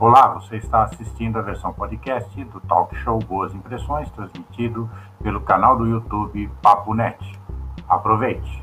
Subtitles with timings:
[0.00, 4.90] Olá, você está assistindo a versão podcast do talk show Boas Impressões, transmitido
[5.22, 7.16] pelo canal do YouTube Papo Net.
[7.88, 8.62] Aproveite!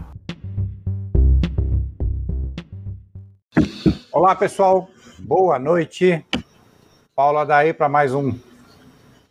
[4.11, 4.89] Olá, pessoal.
[5.19, 6.25] Boa noite.
[7.15, 8.37] Paula daí para mais um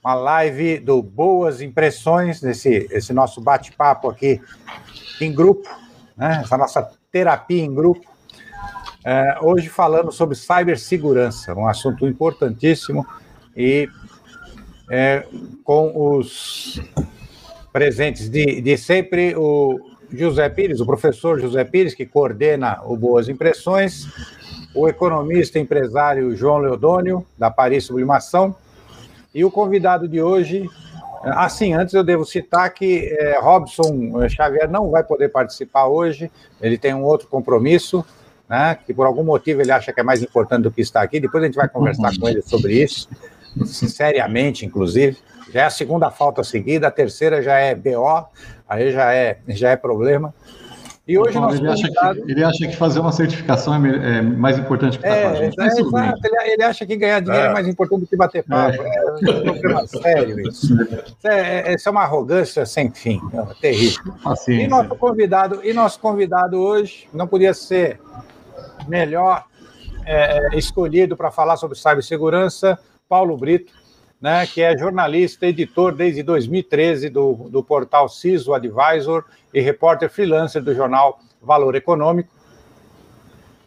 [0.03, 4.41] uma live do Boas Impressões, esse, esse nosso bate-papo aqui
[5.21, 5.69] em grupo,
[6.17, 6.41] né?
[6.43, 8.09] essa nossa terapia em grupo.
[9.05, 13.07] É, hoje falando sobre cibersegurança, um assunto importantíssimo
[13.57, 13.89] e
[14.91, 15.25] é,
[15.65, 16.79] com os
[17.73, 19.81] presentes de, de sempre, o
[20.13, 24.07] José Pires, o professor José Pires, que coordena o Boas Impressões,
[24.75, 28.55] o economista e empresário João Leodônio, da Paris Sublimação,
[29.35, 30.69] e o convidado de hoje,
[31.23, 36.77] assim, antes eu devo citar que é, Robson Xavier não vai poder participar hoje, ele
[36.77, 38.05] tem um outro compromisso,
[38.51, 41.21] né, que por algum motivo ele acha que é mais importante do que estar aqui,
[41.21, 43.09] depois a gente vai conversar com ele sobre isso,
[43.65, 45.17] seriamente, inclusive.
[45.53, 48.27] Já é a segunda falta seguida, a terceira já é BO,
[48.69, 50.35] aí já é, já é problema.
[51.07, 54.59] E hoje Paulo, ele, acha que, ele acha que fazer uma certificação é, é mais
[54.59, 55.61] importante que estar é, com a gente.
[55.61, 58.45] É, exato, ele, ele, acha que ganhar dinheiro é, é mais importante do que bater
[58.45, 58.81] papo.
[58.81, 60.73] É, é um problema sério isso.
[61.25, 64.15] É, isso é uma arrogância sem fim, é terrível.
[64.47, 67.99] E nosso convidado, e nosso convidado hoje não podia ser
[68.91, 69.45] melhor
[70.05, 73.73] é, escolhido para falar sobre cibersegurança, Paulo Brito,
[74.21, 79.25] né, que é jornalista, editor desde 2013 do, do portal CISO Advisor
[79.55, 82.29] e repórter freelancer do jornal Valor Econômico.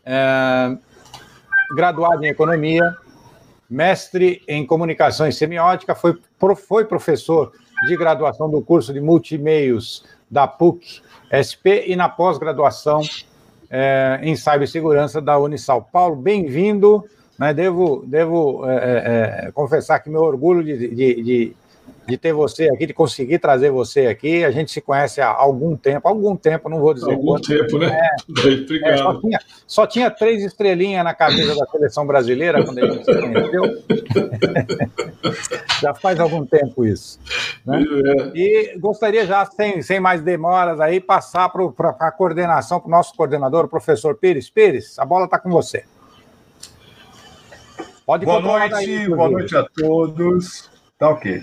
[0.05, 0.77] É,
[1.75, 2.95] graduado em economia,
[3.69, 6.19] mestre em comunicação e semiótica, foi,
[6.67, 7.51] foi professor
[7.87, 11.01] de graduação do curso de multimeios da PUC
[11.31, 13.01] SP e na pós-graduação
[13.73, 15.89] é, em cibersegurança da Unisal.
[15.91, 17.03] Paulo, bem-vindo.
[17.39, 17.51] Né?
[17.55, 21.55] Devo, devo é, é, é, confessar que meu orgulho de, de, de,
[22.05, 24.43] de, ter você aqui, de conseguir trazer você aqui.
[24.43, 27.47] A gente se conhece há algum tempo, algum tempo, não vou dizer algum quanto.
[27.47, 27.97] tempo, né?
[27.97, 32.87] É, é, só, tinha, só tinha três estrelinhas na camisa da seleção brasileira quando a
[32.87, 33.63] gente se conheceu.
[35.81, 37.19] já faz algum tempo isso.
[37.65, 37.83] Né?
[37.83, 38.37] É.
[38.37, 43.15] E gostaria já, sem, sem mais demoras, aí, passar para a coordenação, para o nosso
[43.15, 44.49] coordenador, o professor Pires.
[44.49, 45.85] Pires, a bola está com você.
[48.05, 50.69] Pode boa noite, aí, boa noite a todos.
[50.99, 51.41] Tá ok.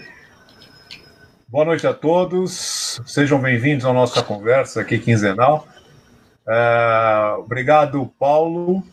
[1.51, 3.01] Boa noite a todos.
[3.05, 5.67] Sejam bem-vindos à nossa conversa aqui quinzenal.
[6.47, 8.85] É, obrigado, Paulo.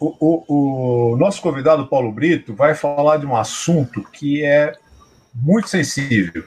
[0.00, 4.72] O, o, o, nosso convidado, Paulo Brito, vai falar de um assunto que é
[5.32, 6.42] muito sensível.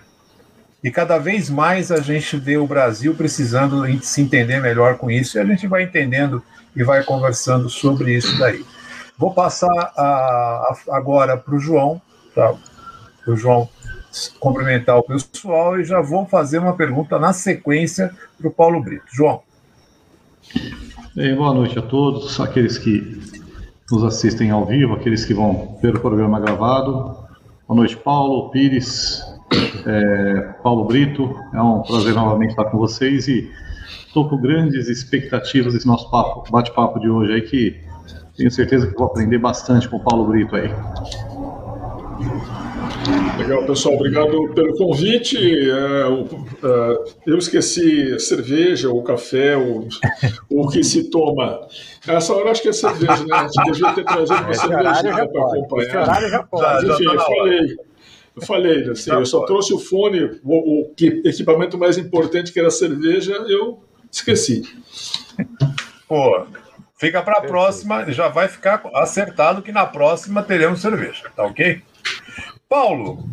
[0.83, 5.37] E cada vez mais a gente vê o Brasil precisando se entender melhor com isso,
[5.37, 6.43] e a gente vai entendendo
[6.75, 8.65] e vai conversando sobre isso daí.
[9.17, 12.01] Vou passar a, a, agora para o João,
[12.35, 12.57] para
[13.27, 13.69] o João
[14.39, 19.05] cumprimentar o pessoal e já vou fazer uma pergunta na sequência para o Paulo Brito.
[19.11, 19.41] João.
[21.37, 23.21] Boa noite a todos, aqueles que
[23.91, 27.15] nos assistem ao vivo, aqueles que vão ver o programa gravado.
[27.67, 29.23] Boa noite, Paulo, Pires,
[29.85, 31.35] é, Paulo Brito.
[31.53, 33.51] É um prazer novamente estar com vocês e
[34.07, 36.09] estou com grandes expectativas desse nosso
[36.49, 37.81] bate-papo de hoje aí que
[38.35, 40.71] tenho certeza que vou aprender bastante com o Paulo Brito aí.
[43.37, 45.37] Legal, pessoal, obrigado pelo convite.
[45.37, 49.87] É, é, eu esqueci cerveja ou café, ou
[50.49, 51.67] o que se toma.
[52.07, 53.35] Essa hora acho que é cerveja, né?
[53.35, 55.87] A gente devia ter trazido uma cervejinha para acompanhar.
[55.87, 56.91] Esse horário já pode.
[56.91, 57.77] Enfim, eu falei.
[58.35, 62.69] Eu falei, assim, eu só trouxe o fone, o, o equipamento mais importante que era
[62.69, 64.63] a cerveja, eu esqueci.
[66.07, 66.43] Pô,
[67.03, 71.81] Fica para a próxima, já vai ficar acertado que na próxima teremos cerveja, tá ok?
[72.73, 73.23] Paulo,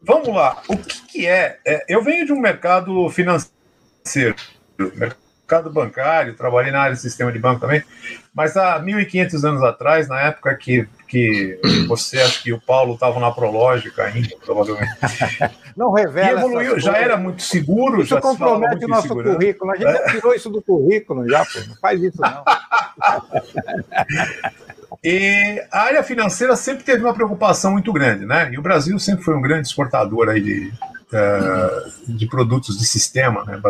[0.00, 0.62] vamos lá.
[0.68, 1.84] O que, que é, é?
[1.86, 4.34] Eu venho de um mercado financeiro,
[4.78, 7.84] mercado bancário, trabalhei na área de sistema de banco também,
[8.32, 13.20] mas há 1.500 anos atrás, na época que, que você, acho que o Paulo estava
[13.20, 14.90] na Prológica ainda, provavelmente.
[15.76, 16.40] Não revela.
[16.40, 19.72] E evoluiu, já era muito seguro, isso já compromete o nosso currículo.
[19.72, 21.58] A gente já tirou isso do currículo, já, pô.
[21.68, 22.42] Não faz isso, não.
[25.02, 28.50] E a área financeira sempre teve uma preocupação muito grande, né?
[28.52, 30.72] E o Brasil sempre foi um grande exportador aí de,
[31.12, 33.60] uh, de produtos de sistema né.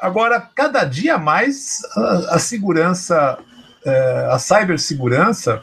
[0.00, 3.38] Agora, cada dia mais a, a segurança,
[3.84, 5.62] uh, a cibersegurança,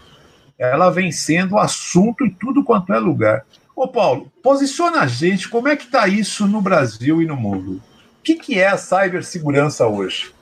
[0.57, 3.45] ela vem sendo assunto em tudo quanto é lugar.
[3.75, 7.81] Ô Paulo, posiciona a gente, como é que está isso no Brasil e no mundo?
[8.19, 10.33] O que, que é a cibersegurança hoje?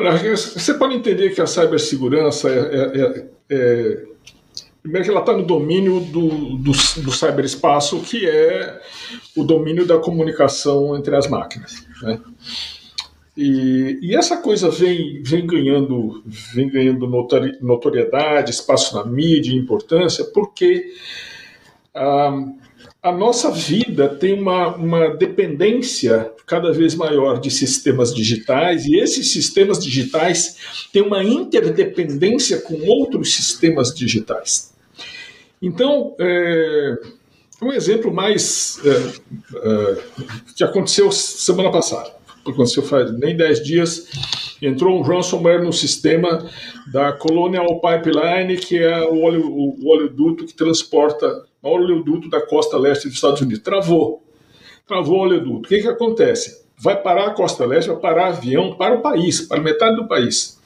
[0.00, 4.02] Olha, você pode entender que a cibersegurança é, é, é, é
[4.82, 8.80] primeiro que ela está no domínio do, do, do cyberespaço, que é
[9.36, 11.84] o domínio da comunicação entre as máquinas.
[12.02, 12.18] Né?
[13.36, 17.06] E, e, essa coisa vem, vem ganhando, vem ganhando
[17.60, 20.94] notoriedade, espaço na mídia, importância, porque
[21.94, 22.42] ah,
[23.02, 29.32] a nossa vida tem uma, uma dependência cada vez maior de sistemas digitais, e esses
[29.32, 34.74] sistemas digitais têm uma interdependência com outros sistemas digitais.
[35.62, 36.98] Então, é,
[37.62, 38.90] um exemplo mais é,
[39.56, 39.96] é,
[40.56, 42.12] que aconteceu semana passada,
[42.46, 44.08] aconteceu faz nem 10 dias,
[44.60, 46.50] entrou um ransomware no sistema
[46.92, 52.78] da Colonial Pipeline, que é o, óleo, o oleoduto que transporta o oleoduto da costa
[52.78, 53.62] leste dos Estados Unidos.
[53.62, 54.22] Travou.
[54.86, 55.66] Travou o oleoduto.
[55.66, 56.64] O que, que acontece?
[56.78, 60.58] Vai parar a costa leste, vai parar avião para o país, para metade do país.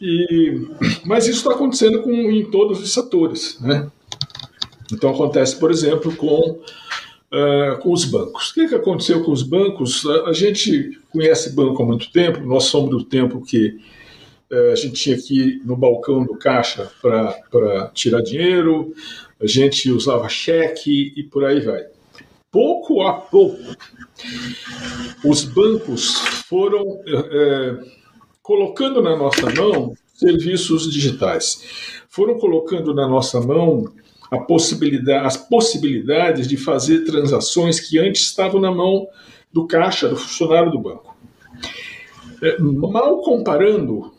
[0.00, 0.66] E,
[1.04, 3.58] mas isso está acontecendo com, em todos os setores.
[3.60, 3.90] Né?
[4.92, 6.60] Então acontece, por exemplo, com
[7.32, 8.50] uh, com os bancos.
[8.50, 10.04] O que, que aconteceu com os bancos?
[10.06, 13.80] A, a, gente conhece banco há muito tempo, nós somos do tempo que
[14.72, 18.94] a gente tinha que ir no balcão do caixa para tirar dinheiro,
[19.40, 21.86] a gente usava cheque e por aí vai.
[22.50, 23.58] Pouco a pouco,
[25.24, 26.18] os bancos
[26.48, 27.90] foram uh,
[28.42, 33.90] colocando na nossa mão serviços digitais, foram colocando na nossa mão
[34.46, 39.06] possibilidade, as possibilidades de fazer transações que antes estavam na mão
[39.52, 41.14] do caixa, do funcionário do banco.
[42.42, 44.12] É, mal comparando,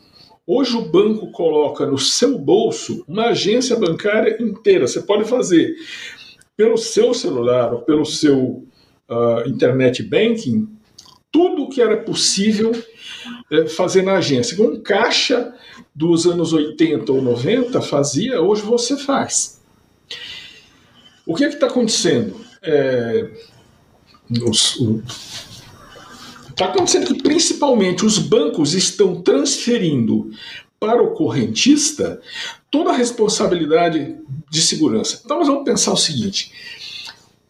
[0.45, 4.87] hoje o banco coloca no seu bolso uma agência bancária inteira.
[4.87, 5.75] Você pode fazer
[6.55, 8.65] pelo seu celular ou pelo seu
[9.09, 10.67] uh, internet banking
[11.31, 12.71] tudo o que era possível
[13.51, 14.61] é, fazer na agência.
[14.63, 15.51] Um caixa
[15.93, 19.59] dos anos 80 ou 90 fazia, hoje você faz.
[21.25, 22.35] O que é está acontecendo?
[22.61, 23.31] É,
[26.53, 30.29] Está acontecendo que principalmente os bancos estão transferindo
[30.79, 32.21] para o correntista
[32.69, 34.15] toda a responsabilidade
[34.51, 35.21] de segurança.
[35.25, 36.51] Então nós vamos pensar o seguinte: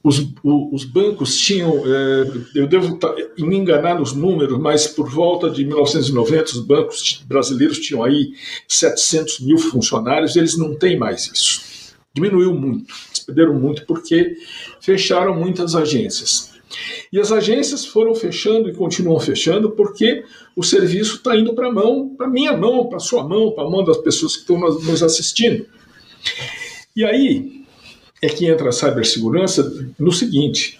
[0.01, 5.49] os, os bancos tinham, é, eu devo tá, me enganar nos números, mas por volta
[5.49, 8.33] de 1990 os bancos brasileiros tinham aí
[8.69, 11.73] 700 mil funcionários, eles não têm mais isso
[12.13, 14.37] diminuiu muito, eles perderam muito porque
[14.79, 16.52] fecharam muitas agências.
[17.11, 20.23] E as agências foram fechando e continuam fechando porque
[20.55, 23.69] o serviço está indo para a mão, para minha mão, para sua mão, para a
[23.69, 25.65] mão das pessoas que estão nos assistindo.
[26.95, 27.63] E aí
[28.21, 30.79] é que entra a cibersegurança no seguinte: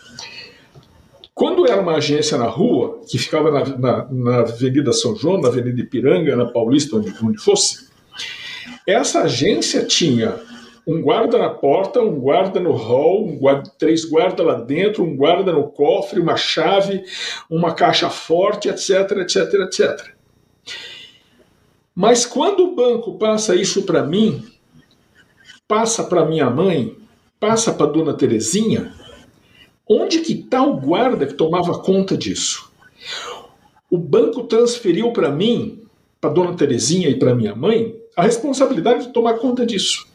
[1.33, 5.49] quando era uma agência na rua, que ficava na, na, na Avenida São João, na
[5.49, 7.87] Avenida Ipiranga, na Paulista, onde, onde fosse,
[8.87, 10.35] essa agência tinha
[10.85, 15.15] um guarda na porta, um guarda no hall, um guarda, três guardas lá dentro, um
[15.15, 17.03] guarda no cofre, uma chave,
[17.49, 20.13] uma caixa forte, etc, etc, etc.
[21.95, 24.43] Mas quando o banco passa isso para mim,
[25.67, 26.97] passa para minha mãe,
[27.39, 28.93] passa para dona Terezinha,
[29.87, 32.71] onde que está o guarda que tomava conta disso?
[33.89, 35.83] O banco transferiu para mim,
[36.19, 40.12] para dona Terezinha e para minha mãe, a responsabilidade de tomar conta disso.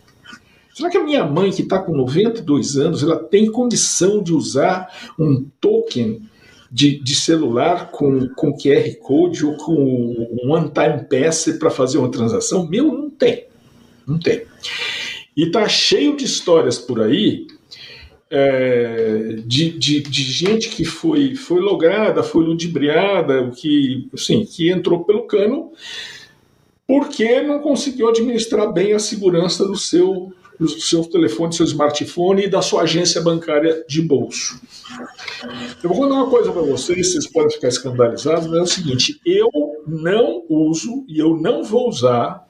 [0.78, 5.12] Será que a minha mãe, que está com 92 anos, ela tem condição de usar
[5.18, 6.23] um token
[6.70, 12.12] de, de celular com, com QR Code ou com um one-time pass para fazer uma
[12.12, 12.64] transação?
[12.68, 13.47] Meu, não tem.
[14.06, 14.44] Não tem.
[15.37, 17.49] E está cheio de histórias por aí
[18.30, 25.02] é, de, de, de, gente que foi, foi lograda, foi ludibriada, que, assim, que entrou
[25.02, 25.73] pelo cano
[26.87, 32.44] porque não conseguiu administrar bem a segurança do seu do seu telefone, do seu smartphone
[32.44, 34.60] e da sua agência bancária de bolso.
[35.82, 39.20] Eu vou contar uma coisa para vocês, vocês podem ficar escandalizados, mas é o seguinte:
[39.24, 39.48] eu
[39.86, 42.46] não uso e eu não vou usar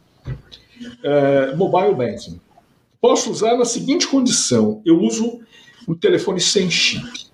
[1.03, 2.41] é, mobile banking.
[3.01, 5.41] Posso usar na seguinte condição: eu uso
[5.87, 7.29] um telefone sem chip.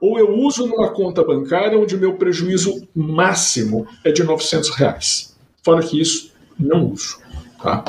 [0.00, 5.36] Ou eu uso numa conta bancária onde o meu prejuízo máximo é de 900 reais.
[5.62, 7.18] Fora que isso, não uso.
[7.62, 7.84] Tá?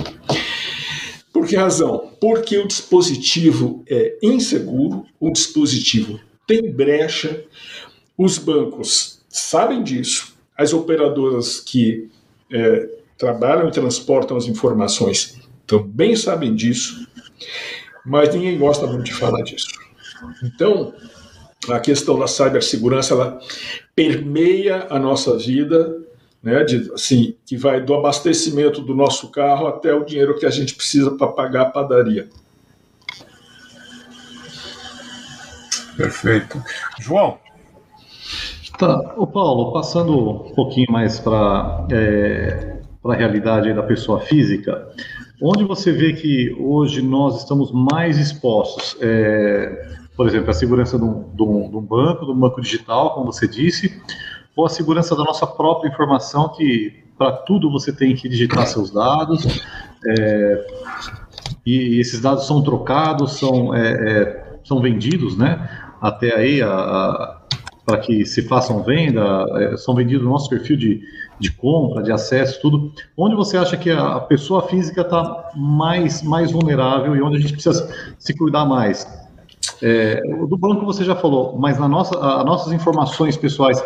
[1.31, 2.11] Por que razão?
[2.19, 7.45] Porque o dispositivo é inseguro, o dispositivo tem brecha,
[8.17, 12.09] os bancos sabem disso, as operadoras que
[12.51, 17.07] é, trabalham e transportam as informações também sabem disso,
[18.05, 19.69] mas ninguém gosta muito de falar disso.
[20.43, 20.93] Então,
[21.69, 23.39] a questão da cibersegurança ela
[23.95, 25.97] permeia a nossa vida
[26.43, 30.49] né, de, assim, que vai do abastecimento do nosso carro até o dinheiro que a
[30.49, 32.27] gente precisa para pagar a padaria.
[35.95, 36.61] Perfeito.
[36.99, 37.37] João.
[38.77, 44.87] Tá, o Paulo, passando um pouquinho mais para é, a realidade da pessoa física,
[45.39, 48.97] onde você vê que hoje nós estamos mais expostos?
[48.99, 52.61] É, por exemplo, a segurança de um, de, um, de um, banco, de um banco
[52.61, 54.01] digital, como você disse,
[54.55, 58.91] ou a segurança da nossa própria informação, que para tudo você tem que digitar seus
[58.91, 59.45] dados,
[60.07, 60.67] é,
[61.65, 65.69] e esses dados são trocados, são, é, é são vendidos, né?
[66.01, 66.61] Até aí,
[67.85, 71.01] para que se façam venda, é, são vendidos no nosso perfil de,
[71.39, 72.91] de compra, de acesso, tudo.
[73.17, 77.53] Onde você acha que a pessoa física está mais, mais vulnerável e onde a gente
[77.53, 79.07] precisa se cuidar mais?
[79.81, 83.83] É, do banco você já falou, mas na nossa, as nossas informações pessoais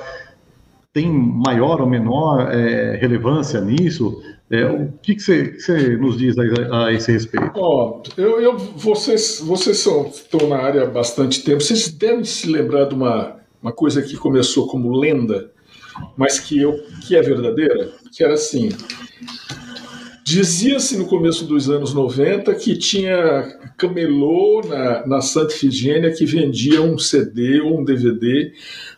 [0.95, 4.23] tem maior ou menor é, relevância nisso?
[4.49, 7.51] É, o que, você, nos diz a, a esse respeito?
[7.53, 11.61] Oh, eu, eu, vocês, vocês são, estão na área há bastante tempo.
[11.61, 15.51] Vocês devem se lembrar de uma, uma coisa que começou como lenda,
[16.15, 16.73] mas que, eu,
[17.05, 18.69] que é verdadeira, que era assim.
[20.23, 23.43] Dizia-se no começo dos anos 90 que tinha
[23.77, 28.53] camelô na, na Santa Ifigênia que vendia um CD ou um DVD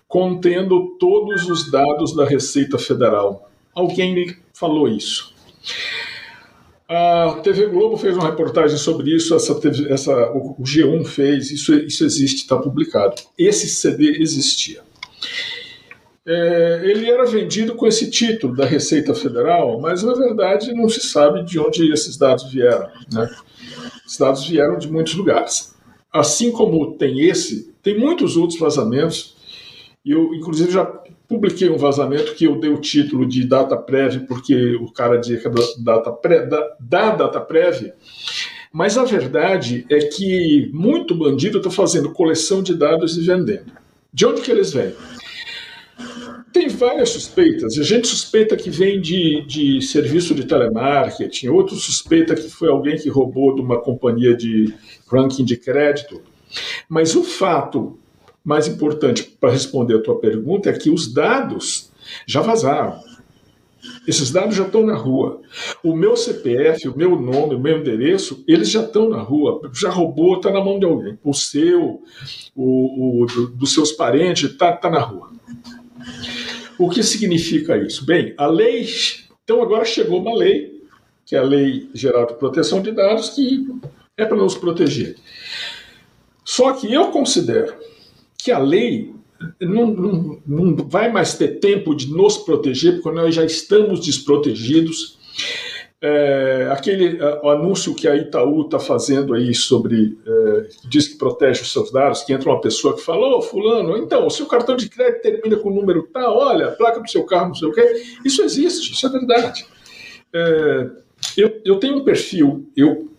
[0.07, 3.49] contendo todos os dados da Receita Federal.
[3.75, 5.35] Alguém me falou isso.
[6.89, 11.75] A TV Globo fez uma reportagem sobre isso, essa, TV, essa o G1 fez, isso,
[11.75, 13.15] isso existe, está publicado.
[13.37, 14.81] Esse CD existia.
[16.25, 21.01] É, ele era vendido com esse título da Receita Federal, mas na verdade não se
[21.01, 22.89] sabe de onde esses dados vieram.
[23.11, 23.29] Né?
[24.05, 25.75] Esses dados vieram de muitos lugares.
[26.11, 29.36] Assim como tem esse, tem muitos outros vazamentos
[30.11, 30.85] eu, inclusive, já
[31.27, 35.37] publiquei um vazamento que eu dei o título de data prévia, porque o cara dizia
[35.37, 37.93] que é data pré, da, da data prévia.
[38.71, 43.71] Mas a verdade é que muito bandido está fazendo coleção de dados e vendendo.
[44.13, 44.93] De onde que eles vêm?
[46.53, 47.77] Tem várias suspeitas.
[47.77, 52.97] A gente suspeita que vem de, de serviço de telemarketing, outro suspeita que foi alguém
[52.97, 54.73] que roubou de uma companhia de
[55.11, 56.21] ranking de crédito.
[56.89, 57.99] Mas o fato
[58.47, 61.91] mais importante para responder a tua pergunta é que os dados
[62.25, 62.97] já vazaram.
[64.07, 65.41] Esses dados já estão na rua.
[65.83, 69.69] O meu CPF, o meu nome, o meu endereço, eles já estão na rua.
[69.73, 71.19] Já roubou, está na mão de alguém.
[71.25, 72.01] O seu,
[72.55, 75.29] o, o do, dos seus parentes, está tá na rua.
[76.79, 78.05] O que significa isso?
[78.05, 78.87] Bem, a lei.
[79.43, 80.83] Então agora chegou uma lei,
[81.25, 83.67] que é a Lei Geral de Proteção de Dados, que
[84.15, 85.17] é para nos proteger.
[86.45, 87.73] Só que eu considero
[88.47, 89.13] que a lei
[89.59, 95.17] não, não, não vai mais ter tempo de nos proteger, porque nós já estamos desprotegidos.
[95.99, 101.61] É, aquele o anúncio que a Itaú está fazendo aí sobre é, diz que protege
[101.61, 104.45] os seus dados, que entra uma pessoa que fala, ô oh, fulano, então, o seu
[104.45, 107.55] cartão de crédito termina com o número tal, olha, a placa do seu carro, não
[107.55, 108.01] sei o quê.
[108.23, 109.65] Isso existe, isso é verdade.
[110.33, 110.89] É,
[111.35, 113.09] eu, eu tenho um perfil, eu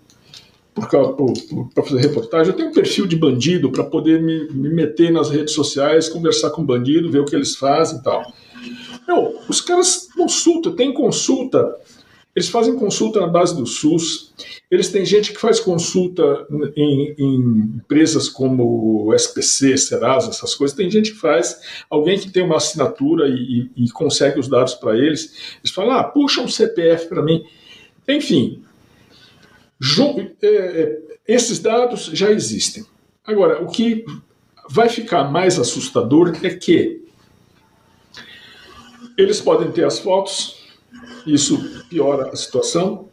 [0.79, 5.31] para fazer reportagem, eu tenho um perfil de bandido para poder me, me, meter nas
[5.31, 8.33] redes sociais, conversar com bandido, ver o que eles fazem e tal.
[9.07, 11.75] Meu, os caras consultam, tem consulta,
[12.37, 14.33] eles fazem consulta na base do SUS,
[14.71, 17.35] eles têm gente que faz consulta em, em
[17.79, 21.59] empresas como SPC, Serasa, essas coisas, tem gente que faz,
[21.89, 26.05] alguém que tem uma assinatura e, e, consegue os dados para eles, eles falam, ah,
[26.05, 27.45] puxa um CPF para mim.
[28.07, 28.63] Enfim,
[31.27, 32.85] esses dados já existem.
[33.25, 34.05] Agora, o que
[34.69, 37.03] vai ficar mais assustador é que
[39.17, 40.57] eles podem ter as fotos,
[41.27, 41.59] isso
[41.89, 43.09] piora a situação,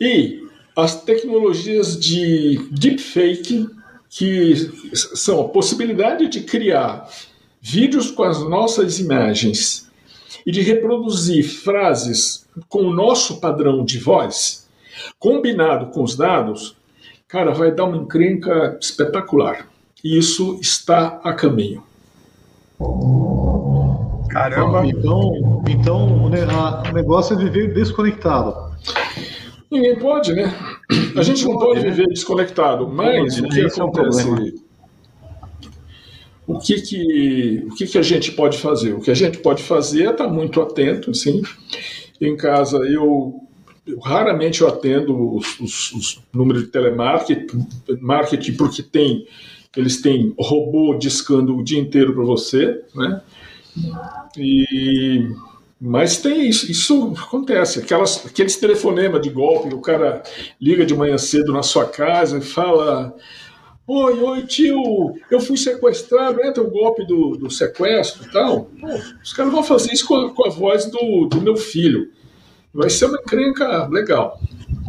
[0.00, 3.66] e as tecnologias de deepfake,
[4.10, 4.54] que
[4.94, 7.10] são a possibilidade de criar
[7.60, 9.90] vídeos com as nossas imagens
[10.44, 14.65] e de reproduzir frases com o nosso padrão de voz,
[15.18, 16.76] combinado com os dados,
[17.28, 19.68] cara, vai dar uma encrenca espetacular.
[20.02, 21.82] E isso está a caminho.
[24.28, 24.86] Caramba!
[24.86, 28.54] Então, então o negócio é viver desconectado.
[29.70, 30.54] Ninguém pode, né?
[31.16, 34.54] A gente não pode viver desconectado, mas o que acontece?
[36.46, 38.92] O que que, o que que a gente pode fazer?
[38.92, 41.42] O que a gente pode fazer é estar muito atento, assim.
[42.20, 43.45] Em casa, eu
[43.86, 47.66] eu, raramente eu atendo os, os, os números de telemarketing,
[48.00, 49.26] marketing porque tem,
[49.76, 53.22] eles têm robô discando o dia inteiro para você, né?
[54.36, 55.28] E
[55.80, 57.80] Mas tem isso, isso acontece.
[57.80, 60.22] Aquelas, aqueles telefonemas de golpe, o cara
[60.60, 63.14] liga de manhã cedo na sua casa e fala:
[63.86, 68.64] Oi, oi, tio, eu fui sequestrado, entra o golpe do, do sequestro e tal.
[68.80, 68.88] Pô,
[69.22, 72.10] os caras vão fazer isso com a, com a voz do, do, meu filho.
[72.76, 74.38] Vai ser uma encrenca legal.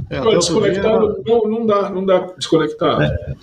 [0.09, 1.35] É, Agora, desconectado, dia...
[1.35, 3.01] não, não dá, não dá desconectar.
[3.01, 3.35] É,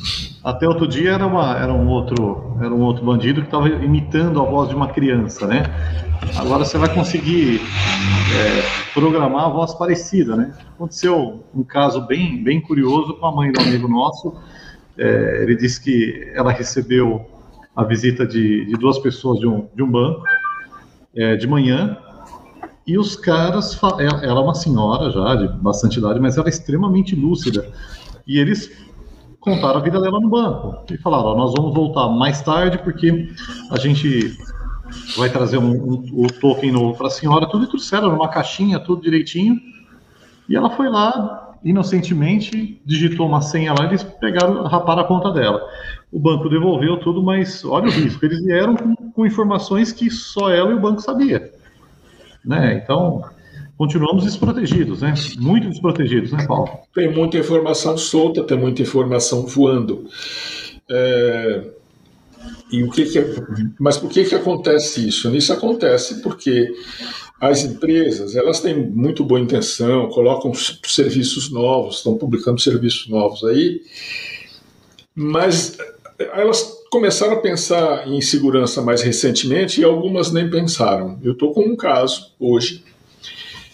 [0.42, 4.40] até outro dia era, uma, era, um outro, era um outro bandido que estava imitando
[4.40, 5.64] a voz de uma criança, né?
[6.36, 10.54] Agora você vai conseguir é, programar a voz parecida, né?
[10.74, 14.34] Aconteceu um caso bem, bem curioso com a mãe do amigo nosso
[14.96, 17.26] é, ele disse que ela recebeu
[17.74, 20.22] a visita de, de duas pessoas de um, de um banco
[21.14, 21.98] é, de manhã
[22.86, 27.16] e os caras, ela é uma senhora já de bastante idade, mas ela é extremamente
[27.16, 27.66] lúcida
[28.26, 28.70] e eles
[29.40, 33.30] contaram a vida dela no banco e falaram: nós vamos voltar mais tarde porque
[33.70, 34.36] a gente
[35.16, 38.78] vai trazer um, um, o token novo para a senhora, tudo e trouxeram numa caixinha,
[38.78, 39.58] tudo direitinho.
[40.46, 45.30] E ela foi lá, inocentemente digitou uma senha lá e eles pegaram, raparam a conta
[45.30, 45.62] dela.
[46.12, 48.24] O banco devolveu tudo, mas olha o risco.
[48.24, 51.50] Eles vieram com, com informações que só ela e o banco sabia.
[52.44, 52.80] Né?
[52.82, 53.24] Então,
[53.76, 55.14] continuamos desprotegidos, né?
[55.38, 56.70] Muito desprotegidos, né, Paulo?
[56.94, 60.06] Tem muita informação solta, tem muita informação voando.
[60.90, 61.64] É...
[62.70, 63.34] E o que, que é...
[63.78, 65.34] Mas por que, que acontece isso?
[65.34, 66.72] Isso acontece porque
[67.40, 73.82] as empresas, elas têm muito boa intenção, colocam serviços novos, estão publicando serviços novos aí,
[75.14, 75.76] mas
[76.18, 81.18] elas começaram a pensar em segurança mais recentemente e algumas nem pensaram.
[81.24, 82.84] Eu estou com um caso hoje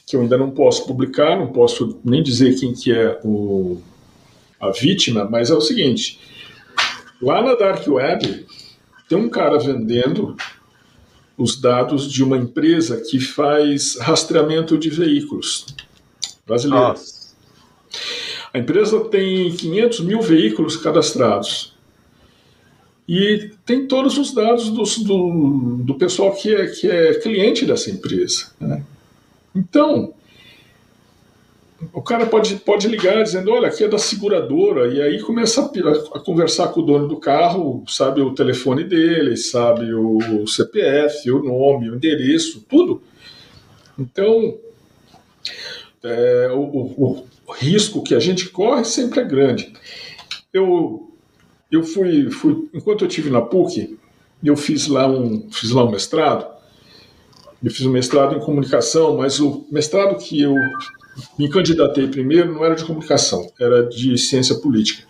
[0.07, 3.79] que eu ainda não posso publicar, não posso nem dizer quem que é o,
[4.59, 6.19] a vítima, mas é o seguinte:
[7.21, 8.47] lá na dark web
[9.07, 10.35] tem um cara vendendo
[11.37, 15.67] os dados de uma empresa que faz rastreamento de veículos
[16.47, 16.89] brasileira.
[16.89, 17.35] Nossa.
[18.55, 21.79] A empresa tem 500 mil veículos cadastrados.
[23.13, 27.91] E tem todos os dados do, do, do pessoal que é, que é cliente dessa
[27.91, 28.53] empresa.
[28.61, 28.85] Né?
[29.53, 30.15] Então,
[31.93, 36.19] o cara pode, pode ligar dizendo, olha, aqui é da seguradora, e aí começa a,
[36.19, 41.43] a, conversar com o dono do carro, sabe o telefone dele, sabe o CPF, o
[41.43, 43.03] nome, o endereço, tudo.
[43.99, 44.57] Então,
[46.05, 49.73] é, o, o, o, risco que a gente corre sempre é grande.
[50.53, 51.10] Eu,
[51.71, 53.99] eu fui, fui, enquanto eu tive na PUC,
[54.43, 56.47] eu fiz lá um, fiz lá um mestrado,
[57.63, 60.55] eu fiz um mestrado em comunicação, mas o mestrado que eu
[61.39, 65.09] me candidatei primeiro, não era de comunicação, era de ciência política.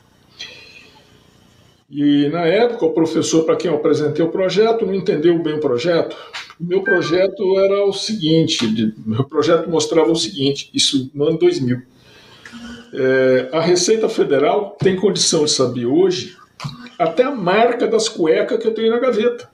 [1.88, 5.60] E na época, o professor para quem eu apresentei o projeto não entendeu bem o
[5.60, 6.16] projeto.
[6.58, 11.38] O meu projeto era o seguinte: o meu projeto mostrava o seguinte, isso no ano
[11.38, 11.82] 2000.
[12.92, 16.36] É, a Receita Federal tem condição de saber hoje
[17.00, 19.48] até a marca das cuecas que eu tenho na gaveta.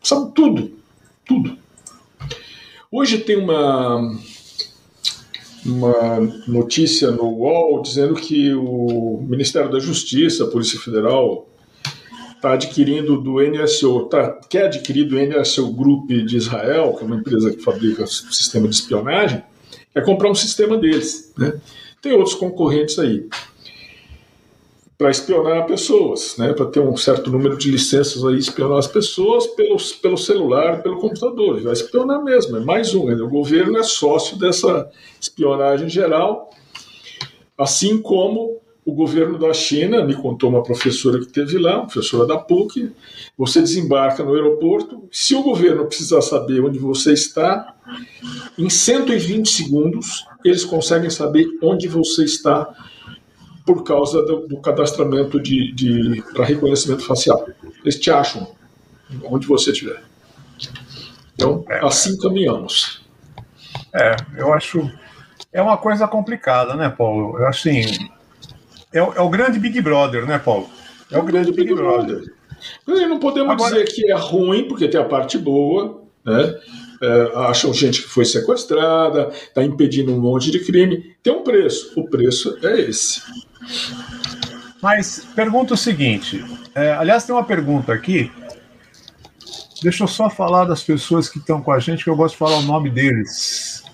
[0.00, 0.70] Sabe tudo,
[1.26, 1.58] tudo.
[2.92, 4.16] Hoje tem uma,
[5.66, 11.48] uma notícia no UOL dizendo que o Ministério da Justiça, a Polícia Federal,
[12.36, 17.16] está adquirindo do NSO, tá, quer adquirir do NSO Group de Israel, que é uma
[17.16, 19.42] empresa que fabrica sistema de espionagem,
[19.92, 21.32] quer comprar um sistema deles.
[21.36, 21.60] Né?
[22.00, 23.26] Tem outros concorrentes aí
[24.98, 29.46] para espionar pessoas, né, para ter um certo número de licenças aí, espionar as pessoas
[29.46, 31.62] pelo, pelo celular, pelo computador.
[31.62, 33.06] Vai espionar mesmo, é mais um.
[33.06, 33.14] Né?
[33.14, 36.50] O governo é sócio dessa espionagem geral,
[37.56, 42.38] assim como o governo da China, me contou uma professora que teve lá, professora da
[42.38, 42.90] PUC,
[43.36, 47.74] você desembarca no aeroporto, se o governo precisar saber onde você está,
[48.58, 52.74] em 120 segundos eles conseguem saber onde você está
[53.68, 57.46] por causa do, do cadastramento de, de para reconhecimento facial.
[57.82, 58.50] Eles te acham
[59.24, 60.02] onde você estiver.
[61.34, 61.84] Então, é.
[61.84, 63.06] assim caminhamos.
[63.94, 64.90] É, eu acho.
[65.52, 67.36] É uma coisa complicada, né, Paulo?
[67.44, 67.82] Assim,
[68.90, 70.70] é, é o grande Big Brother, né, Paulo?
[71.10, 72.22] É o grande Big, Big Brother.
[72.86, 73.08] Brother.
[73.08, 73.74] Não podemos Agora...
[73.74, 76.58] dizer que é ruim, porque tem a parte boa, né?
[77.00, 81.16] É, acham gente que foi sequestrada, está impedindo um monte de crime.
[81.22, 81.92] Tem um preço.
[81.96, 83.22] O preço é esse.
[84.82, 88.30] Mas pergunta o seguinte: é, aliás, tem uma pergunta aqui.
[89.82, 92.38] Deixa eu só falar das pessoas que estão com a gente, que eu gosto de
[92.38, 93.84] falar o nome deles.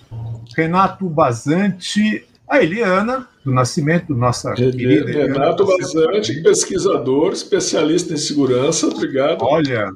[0.57, 5.11] Renato Bazante, a Eliana, do Nascimento, nossa querida.
[5.11, 9.43] Renato Bazante, pesquisador, especialista em segurança, obrigado.
[9.43, 9.93] Olha,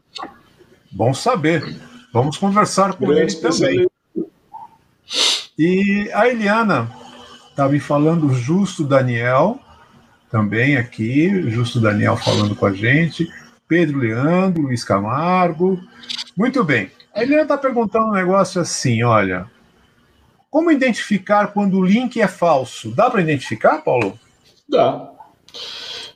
[0.90, 1.87] bom saber.
[2.12, 3.86] Vamos conversar com ele também.
[5.58, 6.90] E a Eliana
[7.50, 9.58] estava me falando, Justo Daniel,
[10.30, 13.28] também aqui, Justo Daniel falando com a gente,
[13.66, 15.78] Pedro Leandro, Luiz Camargo.
[16.36, 16.90] Muito bem.
[17.14, 19.50] A Eliana está perguntando um negócio assim: olha,
[20.50, 22.90] como identificar quando o link é falso?
[22.92, 24.18] Dá para identificar, Paulo?
[24.68, 25.10] Dá.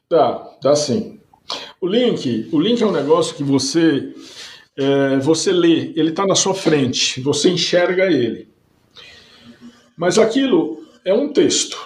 [0.09, 1.21] Dá, dá sim.
[1.81, 4.15] O link, o link é um negócio que você
[4.77, 8.49] é, você lê, ele está na sua frente, você enxerga ele.
[9.97, 11.77] Mas aquilo é um texto.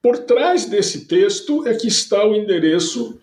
[0.00, 3.18] Por trás desse texto é que está o endereço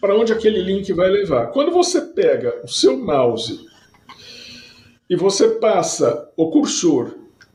[0.00, 1.46] para onde aquele link vai levar.
[1.52, 3.64] Quando você pega o seu mouse
[5.08, 7.14] e você passa o cursor,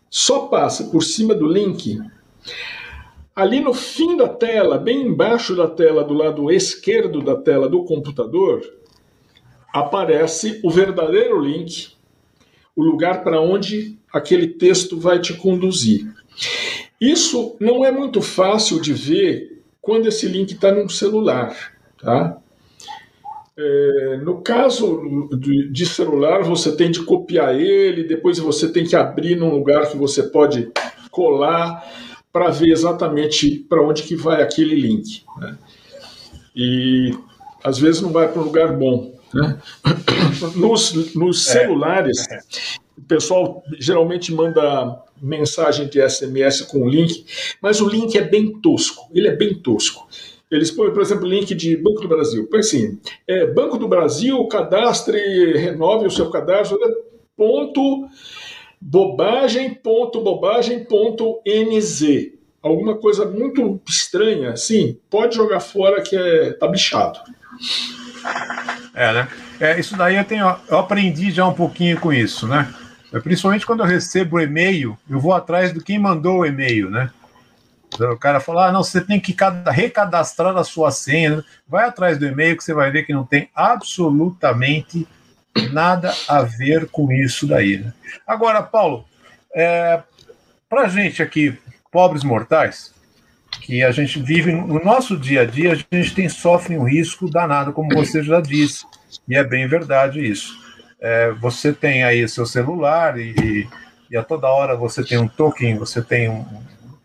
[0.10, 2.00] só passa por cima do link,
[3.36, 7.84] ali no fim da tela, bem embaixo da tela, do lado esquerdo da tela do
[7.84, 8.62] computador,
[9.80, 11.90] aparece o verdadeiro link,
[12.76, 16.12] o lugar para onde aquele texto vai te conduzir.
[17.00, 21.56] Isso não é muito fácil de ver quando esse link está num celular.
[22.02, 22.38] Tá?
[23.58, 25.30] É, no caso
[25.72, 29.98] de, celular, você tem de copiar ele, depois você tem que abrir num lugar que
[29.98, 30.72] você pode
[31.10, 31.84] colar
[32.32, 35.24] para ver exatamente para onde que vai aquele link.
[35.38, 35.58] Né?
[36.56, 37.18] E
[37.64, 39.17] às vezes não vai para um lugar bom.
[39.38, 39.60] Né?
[40.56, 41.52] Nos, nos é.
[41.52, 42.40] celulares, é.
[42.98, 47.26] o pessoal geralmente manda mensagem de SMS com link,
[47.62, 49.10] mas o link é bem tosco.
[49.14, 50.08] Ele é bem tosco.
[50.50, 52.48] Eles põem, por exemplo, link de Banco do Brasil.
[52.48, 55.20] Põe assim: é, Banco do Brasil, cadastre,
[55.58, 56.94] renove o seu cadastro, né?
[57.36, 58.08] ponto
[58.80, 62.34] bobagem, ponto bobagem, ponto NZ.
[62.62, 67.20] Alguma coisa muito estranha, assim, pode jogar fora que é, tá bichado.
[68.94, 69.28] É, né?
[69.60, 72.74] É, isso daí eu tenho, eu aprendi já um pouquinho com isso, né?
[73.24, 77.10] Principalmente quando eu recebo e-mail, eu vou atrás do quem mandou o e-mail, né?
[78.00, 79.36] O cara fala, ah, não, você tem que
[79.72, 81.44] recadastrar a sua senha.
[81.68, 85.08] Vai atrás do e-mail que você vai ver que não tem absolutamente
[85.72, 87.78] nada a ver com isso daí.
[87.78, 87.94] Né?
[88.26, 89.06] Agora, Paulo,
[89.56, 90.02] é,
[90.70, 91.58] para gente aqui,
[91.92, 92.94] pobres mortais,
[93.62, 97.30] que a gente vive no nosso dia a dia, a gente tem sofre um risco
[97.30, 98.86] danado, como você já disse,
[99.28, 100.58] e é bem verdade isso.
[101.00, 103.68] É, você tem aí seu celular e,
[104.10, 106.46] e, a toda hora você tem um token, você tem um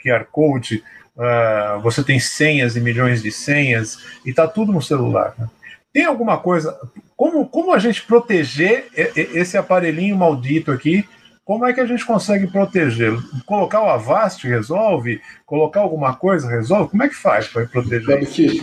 [0.03, 0.83] QR Code,
[1.17, 5.35] uh, você tem senhas e milhões de senhas, e está tudo no celular.
[5.39, 5.49] Né?
[5.93, 6.79] Tem alguma coisa.
[7.17, 11.07] Como, como a gente proteger esse aparelhinho maldito aqui
[11.53, 13.23] como é que a gente consegue protegê-lo?
[13.45, 15.21] Colocar o Avast resolve?
[15.45, 16.91] Colocar alguma coisa resolve?
[16.91, 18.07] Como é que faz para proteger?
[18.07, 18.63] Sabe que,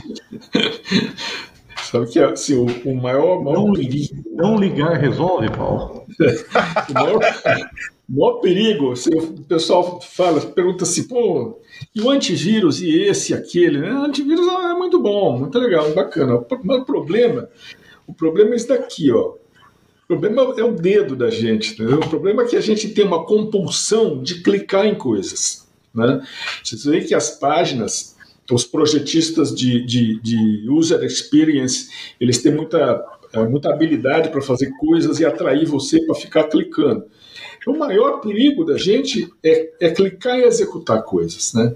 [1.83, 4.23] sabe que assim, o, o maior, maior não, perigo...
[4.33, 6.03] não ligar resolve, Paulo?
[6.89, 7.19] o, maior,
[8.09, 11.61] o maior perigo, assim, o pessoal fala, pergunta assim, pô,
[11.93, 13.93] e o antivírus e esse, aquele, né?
[13.93, 16.43] O antivírus é muito bom, muito legal, bacana.
[16.63, 17.47] Mas o problema,
[18.07, 19.38] o problema é isso daqui, ó.
[20.09, 21.73] O problema é o dedo da gente.
[21.73, 21.99] Entendeu?
[21.99, 25.69] O problema é que a gente tem uma compulsão de clicar em coisas.
[25.93, 26.25] Né?
[26.63, 28.17] Você vê que as páginas,
[28.51, 34.71] os projetistas de, de, de user experience, eles têm muita, é, muita habilidade para fazer
[34.79, 37.05] coisas e atrair você para ficar clicando.
[37.67, 41.53] O maior perigo da gente é, é clicar e executar coisas.
[41.53, 41.75] Né?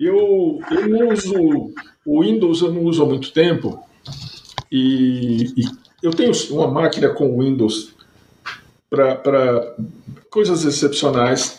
[0.00, 1.74] Eu, eu uso
[2.06, 3.78] o Windows, eu não uso há muito tempo.
[4.72, 7.94] E, e eu tenho uma máquina com Windows
[8.90, 9.74] para
[10.28, 11.58] coisas excepcionais,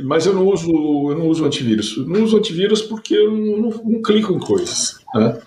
[0.00, 0.70] mas eu não uso
[1.10, 1.94] eu não uso antivírus.
[1.98, 4.98] Eu não uso antivírus porque eu não, não, não clico em coisas.
[5.14, 5.38] Né?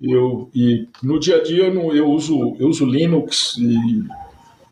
[0.00, 4.04] Eu, e no dia a dia eu, não, eu uso eu uso Linux e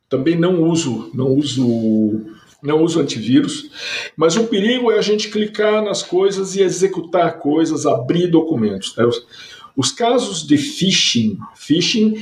[0.09, 2.25] também não uso não uso
[2.63, 3.71] não uso antivírus,
[4.17, 8.97] mas o perigo é a gente clicar nas coisas e executar coisas, abrir documentos.
[8.97, 9.05] Né?
[9.05, 9.25] Os,
[9.77, 12.17] os casos de phishing, phishing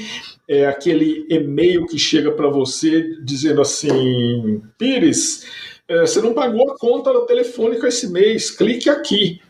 [0.49, 5.47] é aquele e-mail que chega para você dizendo assim: Pires,
[5.89, 9.41] é, você não pagou a conta telefônica esse mês, clique aqui.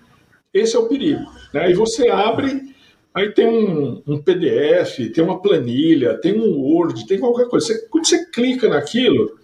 [0.53, 1.21] Esse é o perigo.
[1.53, 1.65] Né?
[1.65, 2.75] Aí você abre,
[3.15, 7.67] aí tem um, um, PDF, tem uma planilha, tem um Word, tem qualquer coisa.
[7.67, 9.39] Você, quando você clica naquilo,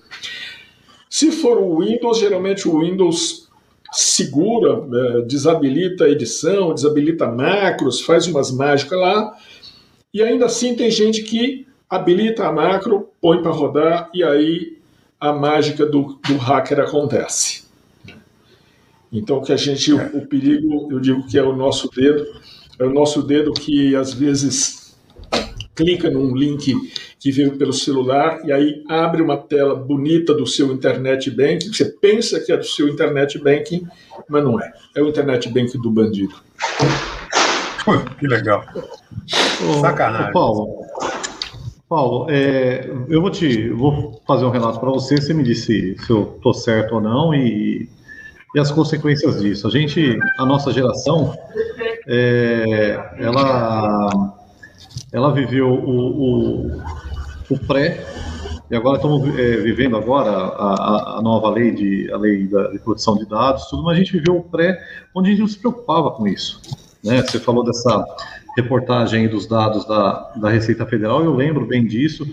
[1.11, 3.49] se for o Windows, geralmente o Windows
[3.93, 9.37] segura, é, desabilita a edição, desabilita macros, faz umas mágicas lá
[10.13, 14.79] e ainda assim tem gente que habilita a macro, põe para rodar e aí
[15.21, 17.65] a mágica do, do hacker acontece.
[19.13, 22.27] Então que a gente, o, o perigo, eu digo que é o nosso dedo,
[22.79, 24.97] é o nosso dedo que às vezes
[25.75, 26.75] clica num link
[27.19, 31.73] que veio pelo celular e aí abre uma tela bonita do seu internet banking.
[31.73, 33.87] Você pensa que é do seu internet banking,
[34.29, 34.73] mas não é.
[34.95, 36.35] É o internet banking do bandido.
[38.19, 38.65] que legal.
[39.81, 40.33] Sacanagem.
[40.33, 40.85] Paulo,
[41.89, 45.21] Paulo é, eu vou te vou fazer um relato para você.
[45.21, 47.89] Você me disse se eu estou certo ou não e,
[48.55, 49.67] e as consequências disso.
[49.67, 51.37] A gente, a nossa geração,
[52.07, 54.33] é, ela
[55.13, 56.83] ela viveu o, o,
[57.51, 58.05] o pré
[58.71, 62.79] e agora estamos é, vivendo agora a, a, nova lei de a lei da, de
[62.79, 64.83] proteção de dados, tudo, mas a gente viveu o pré
[65.15, 66.59] onde a gente não se preocupava com isso.
[67.03, 67.23] Né?
[67.23, 68.05] Você falou dessa
[68.57, 72.27] reportagem dos dados da, da Receita Federal, eu lembro bem disso.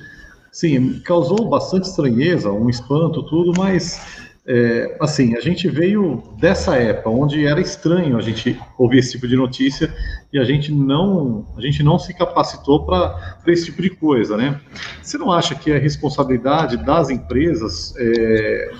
[0.51, 4.19] Sim, causou bastante estranheza, um espanto, tudo, mas
[4.51, 9.27] é, assim, a gente veio dessa época onde era estranho a gente ouvir esse tipo
[9.27, 9.93] de notícia
[10.33, 14.59] e a gente não, a gente não se capacitou para esse tipo de coisa, né?
[15.03, 18.71] Você não acha que é responsabilidade das empresas é,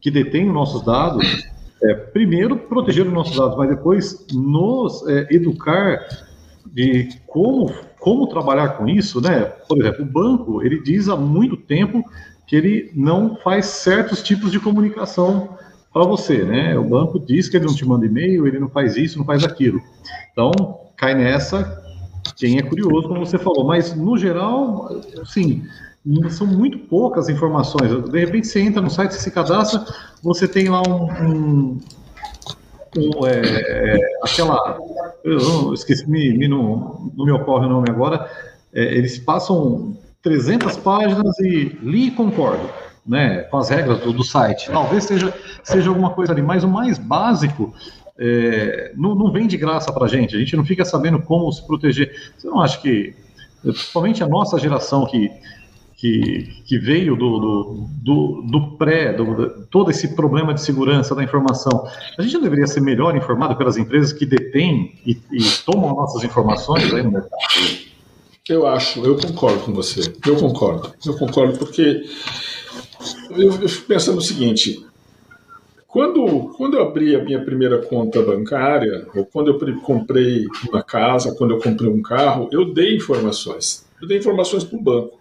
[0.00, 1.26] que detêm os nossos dados,
[1.82, 6.06] é, primeiro proteger os nossos dados, mas depois nos é, educar
[6.66, 9.40] de como como trabalhar com isso, né?
[9.68, 12.02] Por exemplo, o banco ele diz há muito tempo
[12.46, 15.56] que ele não faz certos tipos de comunicação
[15.92, 16.78] para você, né?
[16.78, 19.44] O banco diz que ele não te manda e-mail, ele não faz isso, não faz
[19.44, 19.80] aquilo.
[20.32, 20.52] Então,
[20.96, 21.82] cai nessa
[22.32, 24.88] quem é curioso, como você falou, mas no geral,
[25.24, 25.64] sim,
[26.30, 27.90] são muito poucas informações.
[28.10, 29.84] De repente você entra no site, você se cadastra,
[30.22, 31.80] você tem lá um, um,
[32.96, 34.78] um é, é, aquela,
[35.24, 38.30] eu esqueci, me, me não, não me ocorre o nome agora.
[38.72, 42.68] É, eles passam 300 páginas e li e concordo,
[43.06, 44.70] né, com as regras do, do site.
[44.70, 47.74] Talvez seja, seja alguma coisa ali, mas o mais básico
[48.18, 51.52] é, não, não, vem de graça para a gente, a gente não fica sabendo como
[51.52, 52.32] se proteger.
[52.36, 53.14] Você não acha que,
[53.62, 55.30] principalmente a nossa geração que,
[55.96, 61.22] que, que veio do, do, do, do pré, do, todo esse problema de segurança da
[61.22, 61.86] informação,
[62.18, 66.24] a gente não deveria ser melhor informado pelas empresas que detêm e, e tomam nossas
[66.24, 67.36] informações aí no mercado?
[68.48, 70.12] Eu acho, eu concordo com você.
[70.26, 70.92] Eu concordo.
[71.04, 72.02] Eu concordo porque
[73.30, 74.84] eu, eu fico pensando o seguinte:
[75.88, 81.34] quando, quando eu abri a minha primeira conta bancária, ou quando eu comprei uma casa,
[81.34, 83.88] quando eu comprei um carro, eu dei informações.
[84.00, 85.18] Eu dei informações para o banco.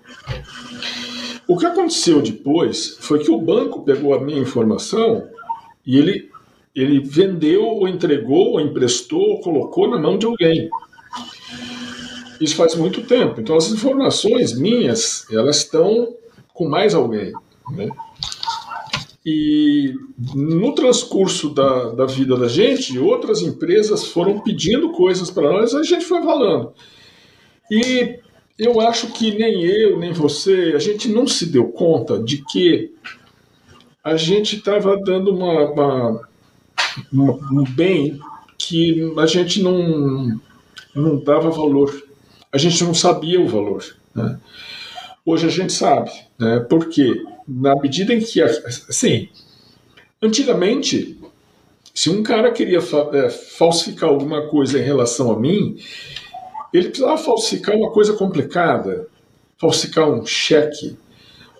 [1.47, 5.29] O que aconteceu depois foi que o banco pegou a minha informação
[5.85, 6.29] e ele,
[6.75, 10.69] ele vendeu, ou entregou, ou emprestou, ou colocou na mão de alguém.
[12.41, 13.39] Isso faz muito tempo.
[13.39, 16.13] Então, as informações minhas, elas estão
[16.53, 17.31] com mais alguém.
[17.71, 17.89] Né?
[19.29, 19.93] E
[20.33, 25.83] no transcurso da, da vida da gente, outras empresas foram pedindo coisas para nós, a
[25.83, 26.71] gente foi falando.
[27.69, 28.19] E
[28.57, 32.93] eu acho que nem eu, nem você, a gente não se deu conta de que
[34.01, 36.21] a gente estava dando uma,
[37.11, 38.17] uma, um bem
[38.57, 40.39] que a gente não,
[40.95, 42.07] não dava valor
[42.51, 43.83] a gente não sabia o valor.
[44.15, 44.39] Né?
[45.25, 46.09] Hoje a gente sabe,
[46.39, 46.59] né?
[46.69, 49.29] porque na medida em que, assim,
[50.21, 51.17] antigamente,
[51.93, 52.79] se um cara queria
[53.13, 55.77] é, falsificar alguma coisa em relação a mim,
[56.73, 59.07] ele precisava falsificar uma coisa complicada,
[59.57, 60.97] falsificar um cheque,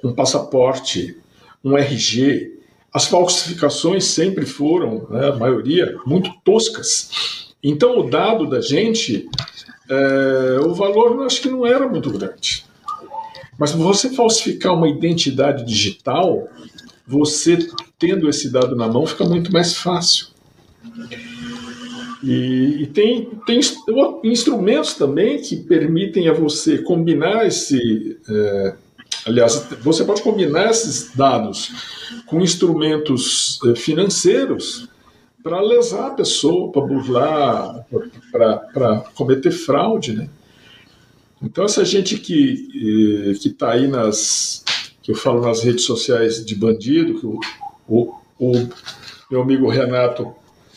[0.04, 1.18] um passaporte,
[1.64, 2.56] um RG.
[2.94, 7.56] As falsificações sempre foram, né, a maioria, muito toscas.
[7.64, 9.28] Então o dado da gente
[9.90, 12.67] é, o valor acho que não era muito grande.
[13.58, 16.48] Mas você falsificar uma identidade digital,
[17.08, 17.58] você
[17.98, 20.28] tendo esse dado na mão fica muito mais fácil.
[22.24, 23.60] E, e tem, tem
[24.24, 28.18] instrumentos também que permitem a você combinar esse.
[28.30, 28.74] É,
[29.26, 31.72] aliás, você pode combinar esses dados
[32.26, 34.88] com instrumentos é, financeiros
[35.44, 37.86] para lesar a pessoa, para burlar,
[38.74, 40.30] para cometer fraude, né?
[41.42, 44.64] Então essa gente que eh, está aí nas
[45.08, 47.40] que eu falo nas redes sociais de bandido, que o,
[47.88, 48.70] o, o
[49.32, 50.36] meu amigo Renato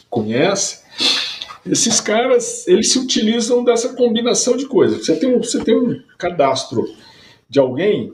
[0.09, 0.85] conhece,
[1.67, 5.05] esses caras eles se utilizam dessa combinação de coisas.
[5.05, 6.89] Você tem um, você tem um cadastro
[7.49, 8.13] de alguém,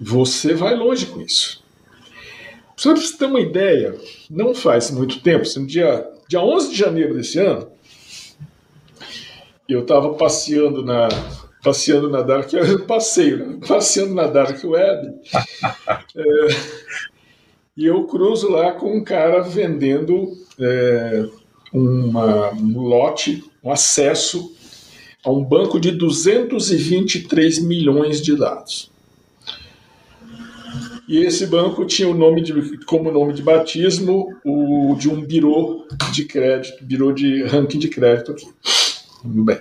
[0.00, 1.64] você vai longe com isso.
[2.76, 3.96] Só para você ter uma ideia,
[4.30, 7.71] não faz muito tempo, no dia, dia 11 de janeiro desse ano,
[9.68, 11.08] eu estava passeando na
[11.62, 12.50] passeando na dark
[12.88, 13.58] passeio, né?
[13.66, 15.14] passeando na dark web,
[16.16, 16.48] é,
[17.76, 21.24] e eu cruzo lá com um cara vendendo é,
[21.72, 24.54] uma, um lote, um acesso
[25.24, 28.90] a um banco de 223 milhões de dados.
[31.08, 35.86] E esse banco tinha o nome de, como nome de batismo o de um birô
[36.12, 38.46] de crédito, birô de ranking de crédito aqui.
[39.24, 39.60] Muito bem.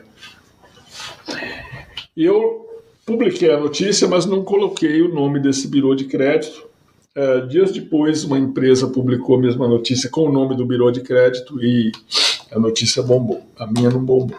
[2.16, 2.68] Eu
[3.06, 6.70] publiquei a notícia, mas não coloquei o nome desse birô de crédito.
[7.14, 11.02] É, dias depois, uma empresa publicou a mesma notícia com o nome do birô de
[11.02, 11.92] crédito e
[12.52, 13.46] a notícia bombou.
[13.58, 14.38] A minha não bombou.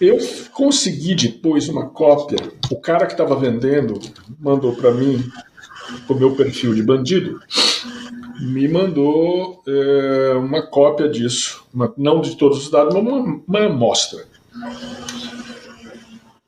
[0.00, 0.18] Eu
[0.52, 2.38] consegui depois uma cópia.
[2.70, 3.98] O cara que estava vendendo
[4.38, 5.24] mandou para mim
[6.08, 7.40] o meu perfil de bandido.
[8.40, 13.66] Me mandou é, uma cópia disso, uma, não de todos os dados, mas uma, uma
[13.66, 14.24] amostra.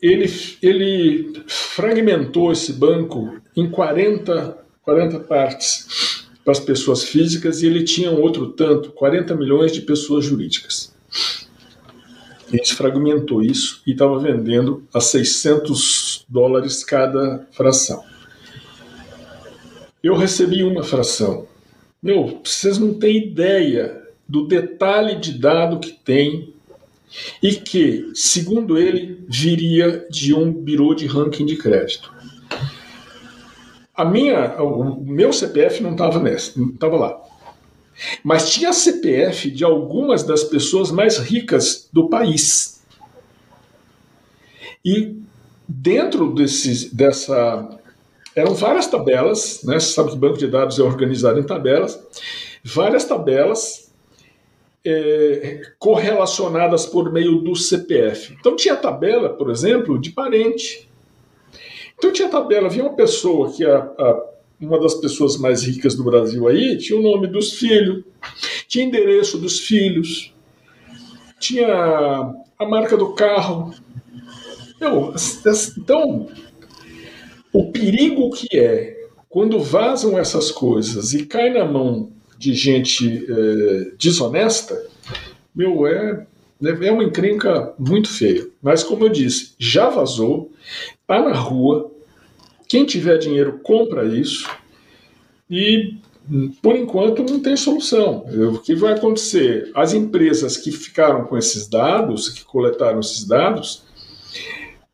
[0.01, 7.85] Ele, ele fragmentou esse banco em 40, 40 partes para as pessoas físicas e ele
[7.85, 10.93] tinha um outro tanto, 40 milhões de pessoas jurídicas.
[12.51, 18.03] Gente fragmentou isso e estava vendendo a 600 dólares cada fração.
[20.03, 21.47] Eu recebi uma fração.
[22.03, 26.55] Meu, vocês não têm ideia do detalhe de dado que tem
[27.43, 32.13] e que, segundo ele, viria de um birô de ranking de crédito.
[33.95, 37.21] A minha, o meu CPF não estava nessa, não estava lá.
[38.25, 42.81] Mas tinha CPF de algumas das pessoas mais ricas do país.
[44.85, 45.17] E
[45.69, 47.79] dentro desses, dessa.
[48.35, 49.81] Eram várias tabelas, né?
[49.81, 52.01] Você sabe que o banco de dados é organizado em tabelas,
[52.65, 53.93] várias tabelas
[54.85, 58.37] é, correlacionadas por meio do CPF.
[58.39, 60.89] Então tinha tabela, por exemplo, de parente.
[61.99, 66.05] Então tinha tabela, havia uma pessoa que a, a uma das pessoas mais ricas do
[66.05, 68.05] Brasil aí, tinha o nome dos filhos,
[68.69, 70.35] tinha endereço dos filhos,
[71.39, 71.67] tinha
[72.59, 73.75] a marca do carro.
[74.79, 75.15] Eu,
[75.79, 76.29] então,
[77.53, 83.93] o perigo que é quando vazam essas coisas e cai na mão de gente é,
[83.99, 84.83] desonesta,
[85.55, 86.27] meu, é,
[86.63, 88.49] é uma encrenca muito feia.
[88.63, 90.53] Mas, como eu disse, já vazou,
[91.07, 91.91] tá na rua,
[92.69, 94.49] quem tiver dinheiro compra isso
[95.51, 95.97] e
[96.63, 98.25] por enquanto não tem solução.
[98.55, 99.71] O que vai acontecer?
[99.75, 103.83] As empresas que ficaram com esses dados, que coletaram esses dados,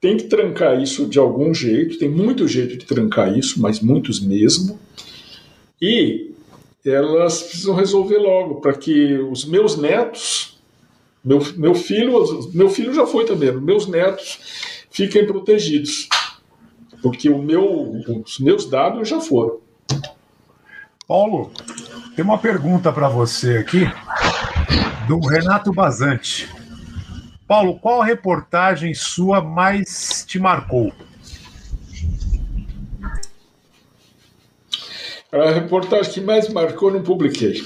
[0.00, 4.20] tem que trancar isso de algum jeito, tem muito jeito de trancar isso, mas muitos
[4.20, 4.78] mesmo.
[5.80, 6.32] E
[6.84, 10.58] elas precisam resolver logo para que os meus netos,
[11.24, 14.38] meu, meu filho, meu filho já foi também, meus netos
[14.90, 16.08] fiquem protegidos
[17.06, 19.60] porque o meu, os meus dados já foram.
[21.06, 21.52] Paulo,
[22.16, 23.88] tem uma pergunta para você aqui
[25.06, 26.48] do Renato Bazante.
[27.46, 30.92] Paulo, qual reportagem sua mais te marcou?
[35.30, 37.62] A reportagem que mais marcou não publiquei.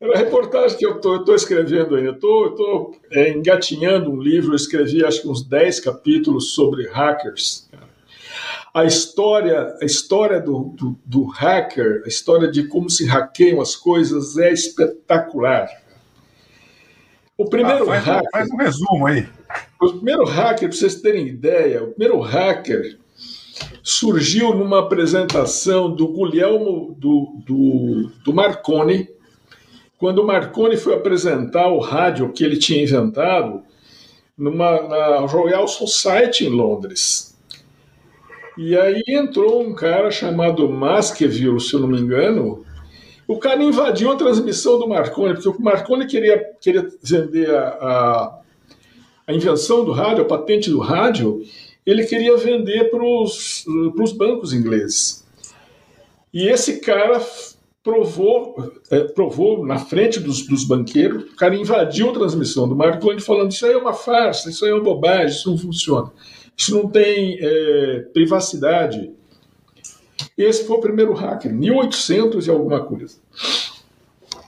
[0.00, 2.10] É a reportagem que eu estou escrevendo ainda.
[2.10, 7.68] Estou é, engatinhando um livro, eu escrevi acho que uns 10 capítulos sobre hackers.
[8.78, 13.74] A história, a história do, do, do hacker, a história de como se hackeiam as
[13.74, 15.68] coisas é espetacular.
[17.36, 18.30] O primeiro ah, faz, hacker.
[18.30, 19.28] Faz um resumo aí.
[19.82, 23.00] O primeiro hacker, para vocês terem ideia, o primeiro hacker
[23.82, 29.08] surgiu numa apresentação do Guglielmo do, do, do Marconi,
[29.96, 33.60] quando o Marconi foi apresentar o rádio que ele tinha inventado
[34.36, 37.36] numa, na Royal Society em Londres.
[38.58, 42.64] E aí entrou um cara chamado Baskerville, se eu não me engano.
[43.28, 48.40] O cara invadiu a transmissão do Marconi, porque o Marconi queria, queria vender a, a,
[49.28, 51.40] a invenção do rádio, a patente do rádio,
[51.86, 55.24] ele queria vender para os bancos ingleses.
[56.34, 57.24] E esse cara
[57.84, 63.20] provou, é, provou na frente dos, dos, banqueiros, o cara invadiu a transmissão do Marconi
[63.20, 66.10] falando isso aí é uma farsa, isso aí é uma bobagem, isso não funciona,
[66.58, 69.12] isso não tem é, privacidade.
[70.36, 73.16] Esse foi o primeiro hacker, 1800 e alguma coisa.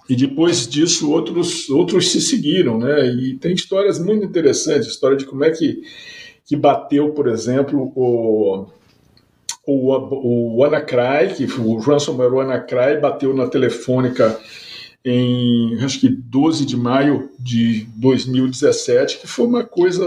[0.08, 3.06] E depois disso outros, outros se seguiram, né?
[3.06, 5.82] E tem histórias muito interessantes, história de como é que,
[6.44, 8.66] que bateu, por exemplo, o
[9.66, 14.38] o, o WannaCry, que o ransomware WannaCry bateu na telefônica
[15.04, 20.04] em acho que 12 de maio de 2017, que foi uma coisa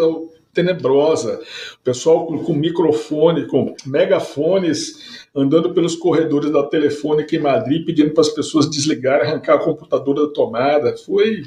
[0.53, 1.41] tenebrosa.
[1.79, 8.11] O pessoal com, com microfone, com megafones, andando pelos corredores da Telefônica em Madrid, pedindo
[8.11, 10.95] para as pessoas desligarem, arrancar o computador da tomada.
[10.97, 11.43] Foi.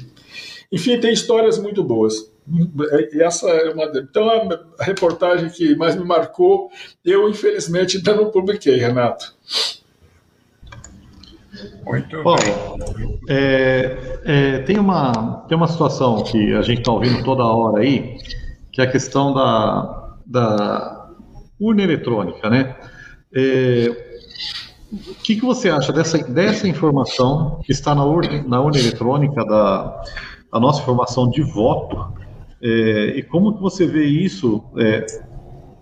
[0.71, 2.31] Enfim, tem histórias muito boas.
[3.13, 3.85] E essa é uma.
[3.97, 4.29] Então,
[4.79, 6.69] a reportagem que mais me marcou,
[7.03, 9.35] eu, infelizmente, ainda não publiquei, Renato.
[11.83, 12.35] Muito Bom,
[13.27, 18.17] é, é, tem, uma, tem uma situação que a gente está ouvindo toda hora aí,
[18.77, 21.09] que é a questão da, da
[21.59, 22.75] urna eletrônica, né?
[23.33, 23.89] É,
[24.91, 29.43] o que, que você acha dessa, dessa informação que está na urna, na urna eletrônica
[29.45, 30.03] da,
[30.53, 32.13] da nossa informação de voto?
[32.61, 35.07] É, e como que você vê isso é,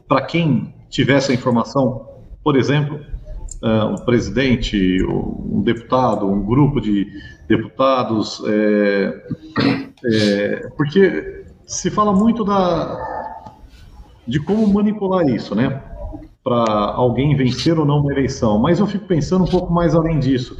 [0.07, 2.07] para quem tiver essa informação,
[2.41, 3.01] por exemplo,
[3.61, 7.05] uh, um presidente, um deputado, um grupo de
[7.45, 9.21] deputados, é,
[10.05, 13.15] é, porque se fala muito da,
[14.27, 15.81] de como manipular isso, né?
[16.43, 18.59] Para alguém vencer ou não uma eleição.
[18.59, 20.57] Mas eu fico pensando um pouco mais além disso.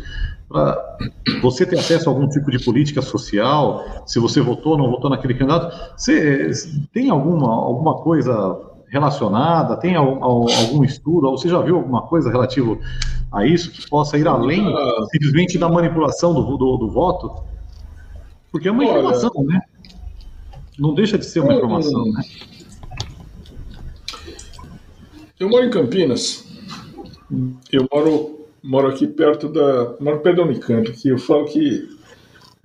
[0.48, 0.98] Para
[1.42, 5.10] você ter acesso a algum tipo de política social, se você votou ou não votou
[5.10, 6.52] naquele candidato, você
[6.94, 9.78] tem alguma, alguma coisa relacionada?
[9.78, 11.28] Tem algum, algum estudo?
[11.28, 12.80] Ou você já viu alguma coisa relativo
[13.32, 14.64] a isso que possa ir além
[15.12, 17.44] simplesmente da manipulação do, do, do voto?
[18.52, 19.62] Porque é uma Olha, informação, né?
[20.78, 22.22] Não deixa de ser uma informação, né?
[25.40, 26.46] Eu moro em Campinas.
[27.72, 29.96] Eu moro, moro aqui perto da.
[30.00, 31.90] Moro perto da Unicamp, que eu falo que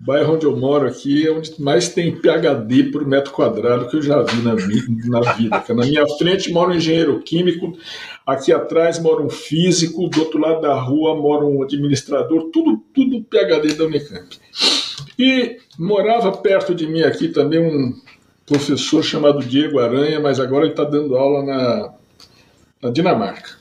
[0.01, 3.97] o bairro onde eu moro aqui é onde mais tem PHD por metro quadrado que
[3.97, 5.65] eu já vi na, na vida.
[5.69, 7.77] Na minha frente mora um engenheiro químico,
[8.27, 13.23] aqui atrás mora um físico, do outro lado da rua mora um administrador, tudo, tudo
[13.25, 14.39] PHD da Unicamp.
[15.19, 17.95] E morava perto de mim aqui também um
[18.47, 21.95] professor chamado Diego Aranha, mas agora ele está dando aula na,
[22.83, 23.59] na Dinamarca.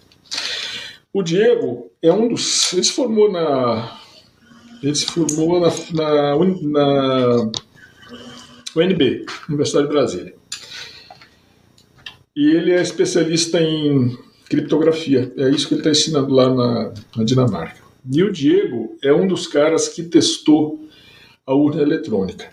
[1.14, 2.74] O Diego é um dos.
[2.74, 4.00] Ele se formou na
[4.82, 7.52] ele se formou na, na, na
[8.76, 10.34] UNB, Universidade de Brasília.
[12.36, 14.18] E ele é especialista em
[14.48, 15.32] criptografia.
[15.38, 17.82] É isso que ele está ensinando lá na, na Dinamarca.
[18.10, 20.88] E o Diego é um dos caras que testou
[21.50, 22.48] a urna eletrônica.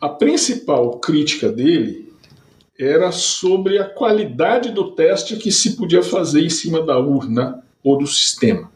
[0.00, 2.10] A principal crítica dele
[2.78, 7.98] era sobre a qualidade do teste que se podia fazer em cima da urna ou
[7.98, 8.72] do sistema.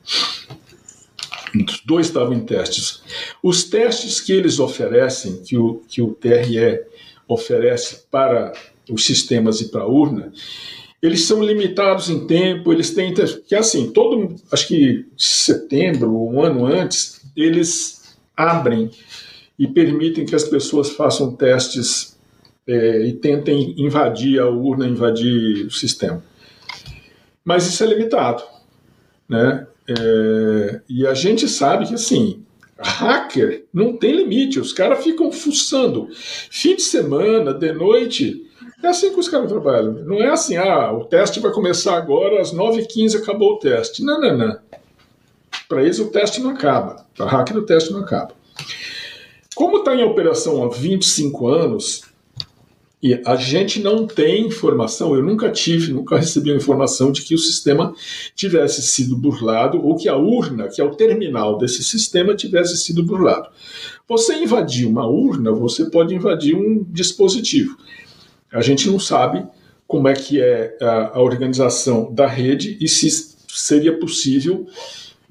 [1.54, 3.02] Os dois estavam em testes.
[3.42, 6.82] Os testes que eles oferecem, que o, que o TRE
[7.26, 8.52] oferece para
[8.90, 10.30] os sistemas e para a urna,
[11.00, 16.66] eles são limitados em tempo, eles têm que assim, todo, acho que setembro, um ano
[16.66, 18.01] antes, eles
[18.36, 18.90] abrem
[19.58, 22.18] e permitem que as pessoas façam testes
[22.66, 26.22] é, e tentem invadir a urna, invadir o sistema.
[27.44, 28.42] Mas isso é limitado,
[29.28, 29.66] né?
[29.88, 32.44] É, e a gente sabe que assim,
[32.78, 36.08] hacker não tem limite, os caras ficam fuçando.
[36.12, 38.46] Fim de semana, de noite,
[38.82, 39.92] é assim que os caras trabalham.
[40.04, 44.04] Não é assim, ah, o teste vai começar agora, às 9h15 acabou o teste.
[44.04, 44.58] Não, não, não.
[45.72, 47.06] Para eles o teste não acaba.
[47.16, 48.34] Para hacker o teste não acaba.
[49.54, 52.02] Como está em operação há 25 anos,
[53.02, 57.38] e a gente não tem informação, eu nunca tive, nunca recebi informação de que o
[57.38, 57.94] sistema
[58.36, 63.02] tivesse sido burlado ou que a urna, que é o terminal desse sistema, tivesse sido
[63.02, 63.48] burlado.
[64.06, 67.78] Você invadir uma urna, você pode invadir um dispositivo.
[68.52, 69.42] A gente não sabe
[69.88, 74.66] como é que é a organização da rede e se seria possível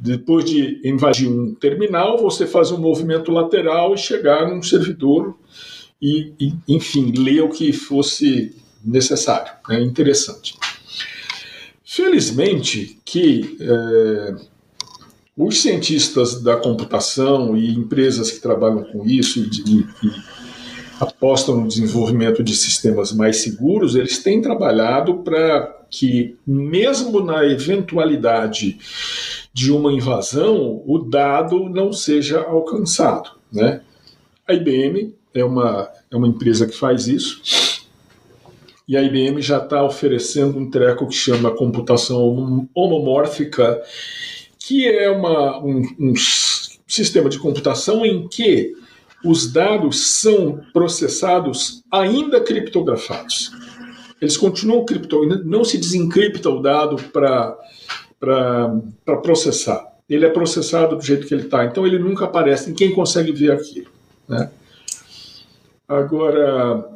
[0.02, 5.38] depois de invadir um terminal, você fazer um movimento lateral e chegar num servidor
[6.02, 9.54] e, e enfim, ler o que fosse necessário.
[9.70, 10.56] É interessante.
[11.86, 14.36] Felizmente que é,
[15.38, 19.86] os cientistas da computação e empresas que trabalham com isso e, e,
[21.00, 28.80] apostam no desenvolvimento de sistemas mais seguros, eles têm trabalhado para que, mesmo na eventualidade
[29.54, 33.32] de uma invasão, o dado não seja alcançado.
[33.52, 33.82] Né?
[34.48, 37.42] A IBM é uma, é uma empresa que faz isso.
[38.88, 43.82] E a IBM já está oferecendo um treco que chama computação homomórfica,
[44.60, 46.14] que é uma, um, um
[46.88, 48.74] sistema de computação em que
[49.24, 53.52] os dados são processados ainda criptografados.
[54.20, 57.58] Eles continuam criptografados, não se desencripta o dado para
[59.22, 59.88] processar.
[60.10, 63.52] Ele é processado do jeito que ele está, então ele nunca aparece, ninguém consegue ver
[63.52, 63.90] aquilo.
[64.28, 64.52] Né?
[65.88, 66.90] Agora,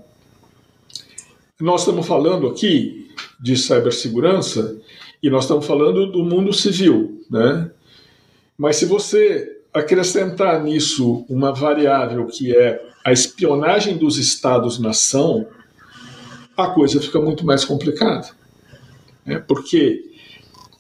[1.60, 3.10] nós estamos falando aqui
[3.40, 4.78] de cibersegurança
[5.22, 7.72] e nós estamos falando do mundo civil, né?
[8.58, 15.48] Mas se você acrescentar nisso uma variável que é a espionagem dos estados-nação,
[16.56, 18.30] a coisa fica muito mais complicada.
[19.26, 19.40] Né?
[19.40, 20.15] Porque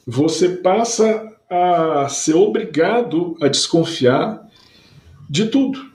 [0.05, 4.45] você passa a ser obrigado a desconfiar
[5.29, 5.85] de tudo.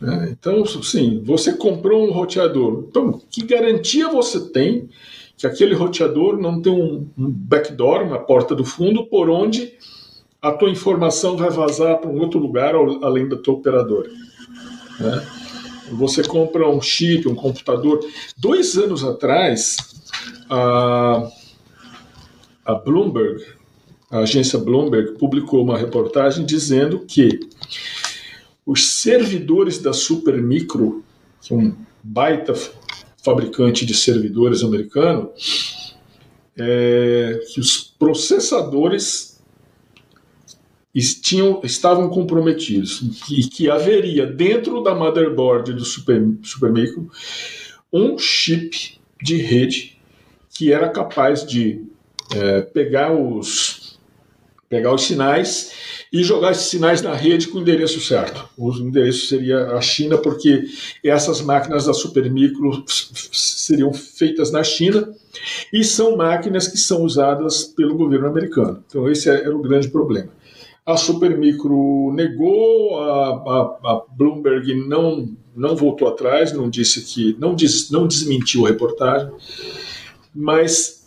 [0.00, 0.28] Né?
[0.30, 2.84] Então, sim, você comprou um roteador.
[2.88, 4.88] Então, que garantia você tem
[5.36, 9.72] que aquele roteador não tem um, backdoor, uma porta do fundo, por onde
[10.42, 14.10] a tua informação vai vazar para um outro lugar além da tua operadora?
[14.98, 15.26] Né?
[15.92, 18.00] Você compra um chip, um computador.
[18.36, 19.76] Dois anos atrás,
[20.50, 21.30] a,
[22.64, 23.44] a Bloomberg,
[24.10, 27.40] a agência Bloomberg, publicou uma reportagem dizendo que
[28.64, 31.02] os servidores da Supermicro,
[31.40, 32.54] que é um baita
[33.22, 35.30] fabricante de servidores americano,
[36.56, 39.38] é, que os processadores
[41.22, 47.08] tinham, estavam comprometidos e que haveria dentro da motherboard do Super, Supermicro
[47.92, 49.98] um chip de rede
[50.50, 51.84] que era capaz de
[52.34, 53.77] é, pegar os
[54.68, 55.72] pegar os sinais
[56.12, 58.48] e jogar esses sinais na rede com o endereço certo.
[58.56, 60.64] O endereço seria a China, porque
[61.04, 65.12] essas máquinas da Supermicro seriam feitas na China
[65.72, 68.82] e são máquinas que são usadas pelo governo americano.
[68.86, 70.30] Então, esse era o grande problema.
[70.84, 77.36] A Supermicro negou, a, a, a Bloomberg não, não voltou atrás, não disse que.
[77.38, 79.30] não, diz, não desmentiu a reportagem,
[80.34, 80.97] mas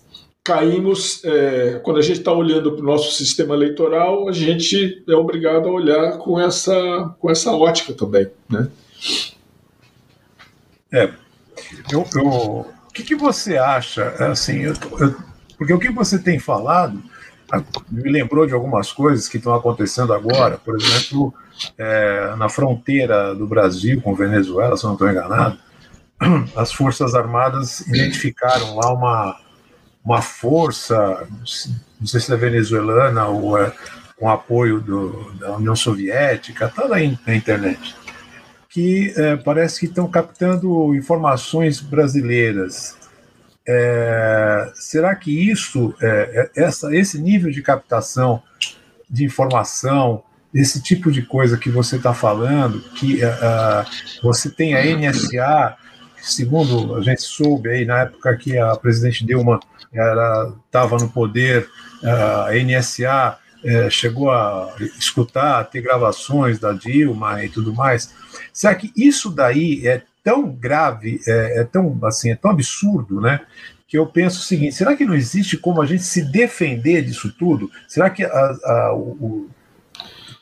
[0.44, 5.14] caímos, é, quando a gente está olhando para o nosso sistema eleitoral, a gente é
[5.14, 8.30] obrigado a olhar com essa, com essa ótica também.
[8.50, 8.68] Né?
[10.92, 11.12] É,
[11.92, 15.16] eu, eu, o que, que você acha, assim, eu, eu,
[15.58, 17.02] porque o que você tem falado
[17.90, 21.34] me lembrou de algumas coisas que estão acontecendo agora, por exemplo,
[21.78, 25.58] é, na fronteira do Brasil com Venezuela, se não estou enganado,
[26.56, 29.38] as Forças Armadas identificaram lá uma,
[30.04, 31.28] uma força,
[32.00, 33.72] não sei se é venezuelana ou é
[34.18, 37.96] com apoio do, da União Soviética, está lá na internet,
[38.70, 42.98] que é, parece que estão captando informações brasileiras.
[43.68, 48.42] É, será que isso, é, é essa, esse nível de captação
[49.10, 50.24] de informação,
[50.54, 53.38] esse tipo de coisa que você está falando, que é,
[54.22, 55.78] você tem a NSA,
[56.22, 59.60] segundo a gente soube aí na época que a presidente Dilma
[60.66, 61.70] estava no poder,
[62.04, 68.14] a NSA é, chegou a escutar, ter gravações da Dilma e tudo mais.
[68.52, 73.42] Será que isso daí é tão grave, é, é, tão assim, é tão absurdo, né?
[73.88, 77.34] Que eu penso o seguinte: será que não existe como a gente se defender disso
[77.38, 77.70] tudo?
[77.88, 79.50] Será que a, a, o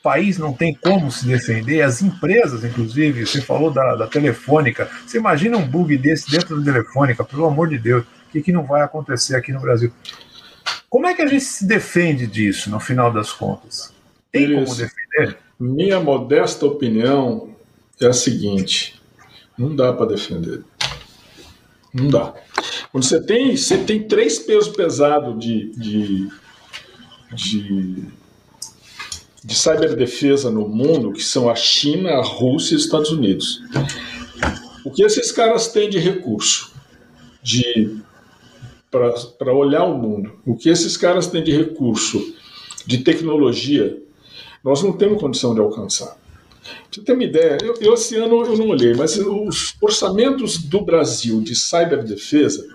[0.02, 1.82] país não tem como se defender?
[1.82, 4.90] As empresas, inclusive, você falou da, da telefônica.
[5.06, 8.52] Você imagina um bug desse dentro da telefônica, pelo amor de Deus o que, que
[8.52, 9.92] não vai acontecer aqui no Brasil.
[10.88, 13.92] Como é que a gente se defende disso, no final das contas?
[14.30, 15.38] Tem como defender?
[15.58, 17.50] Minha modesta opinião
[18.00, 19.00] é a seguinte:
[19.58, 20.62] não dá para defender.
[21.92, 22.34] Não dá.
[22.92, 26.28] Quando você tem, você tem três pesos pesados de, de,
[27.34, 28.04] de,
[29.44, 33.62] de ciberdefesa no mundo, que são a China, a Rússia e os Estados Unidos.
[34.84, 36.72] O que esses caras têm de recurso?
[37.42, 37.98] De
[38.90, 40.32] para olhar o mundo.
[40.44, 42.34] O que esses caras têm de recurso,
[42.84, 44.02] de tecnologia,
[44.64, 46.18] nós não temos condição de alcançar.
[46.62, 50.58] Pra você ter uma ideia, eu, eu, esse ano eu não olhei, mas os orçamentos
[50.58, 52.66] do Brasil de ciberdefesa,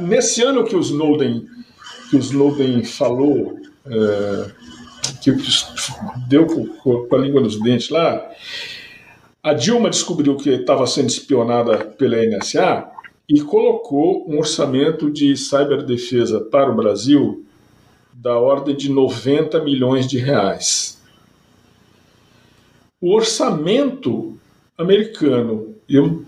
[0.00, 1.46] nesse ano que o Snowden,
[2.10, 4.50] que o Snowden falou, é,
[5.20, 5.32] que
[6.28, 8.30] deu com, a língua nos dentes lá,
[9.42, 12.88] a Dilma descobriu que estava sendo espionada pela NSA,
[13.28, 17.44] e colocou um orçamento de ciberdefesa para o Brasil
[18.12, 20.98] da ordem de 90 milhões de reais.
[23.00, 24.36] O orçamento
[24.76, 26.24] americano, eu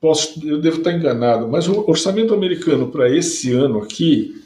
[0.00, 4.42] posso, eu devo estar enganado, mas o orçamento americano para esse ano aqui,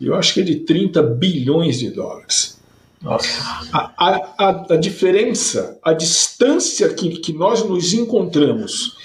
[0.00, 2.56] eu acho que é de 30 bilhões de dólares.
[3.02, 3.28] Nossa.
[3.72, 8.96] A, a, a, diferença, a distância que, que nós nos encontramos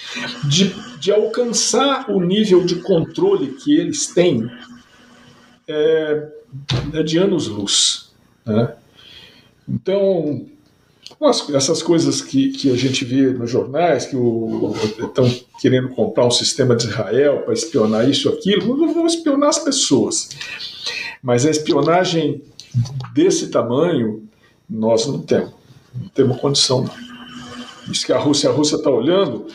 [0.44, 0.72] de
[1.02, 4.48] de alcançar o nível de controle que eles têm
[5.66, 6.28] é,
[6.94, 8.12] é de anos-luz.
[8.46, 8.72] Né?
[9.68, 10.46] Então,
[11.54, 15.28] essas coisas que, que a gente vê nos jornais, que estão
[15.60, 20.30] querendo comprar um sistema de Israel para espionar isso aquilo, não vão espionar as pessoas.
[21.22, 22.42] Mas a espionagem
[23.14, 24.28] desse tamanho,
[24.68, 25.52] nós não temos.
[25.94, 26.88] Não temos condição.
[27.86, 29.46] Diz que a Rússia, a Rússia está olhando,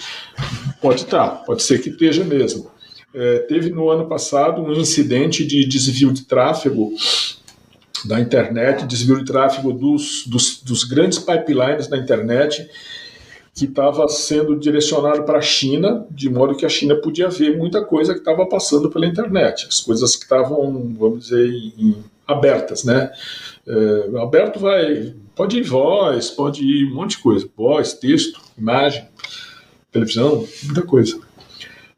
[0.82, 2.70] pode estar, tá, pode ser que esteja mesmo.
[3.14, 6.94] É, teve no ano passado um incidente de desvio de tráfego
[8.06, 12.70] da internet, desvio de tráfego dos, dos, dos grandes pipelines da internet,
[13.54, 17.84] que estava sendo direcionado para a China, de modo que a China podia ver muita
[17.84, 23.12] coisa que estava passando pela internet, as coisas que estavam, vamos dizer, em, abertas, né?
[23.66, 29.08] É, aberto vai, pode ir voz, pode ir um monte de coisa, voz, texto, imagem,
[29.92, 31.20] televisão, muita coisa.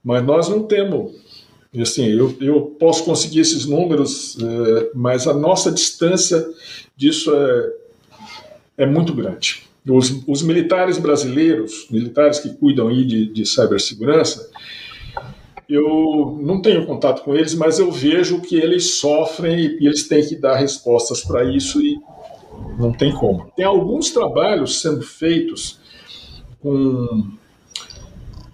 [0.03, 1.11] Mas nós não temos
[1.77, 6.45] assim, eu, eu posso conseguir esses números, é, mas a nossa distância
[6.95, 7.73] disso é,
[8.79, 9.63] é muito grande.
[9.87, 14.49] Os, os militares brasileiros, militares que cuidam aí de, de cibersegurança,
[15.69, 20.27] eu não tenho contato com eles, mas eu vejo que eles sofrem e eles têm
[20.27, 21.99] que dar respostas para isso e
[22.79, 23.51] não tem como.
[23.55, 25.79] Tem alguns trabalhos sendo feitos
[26.59, 27.31] com,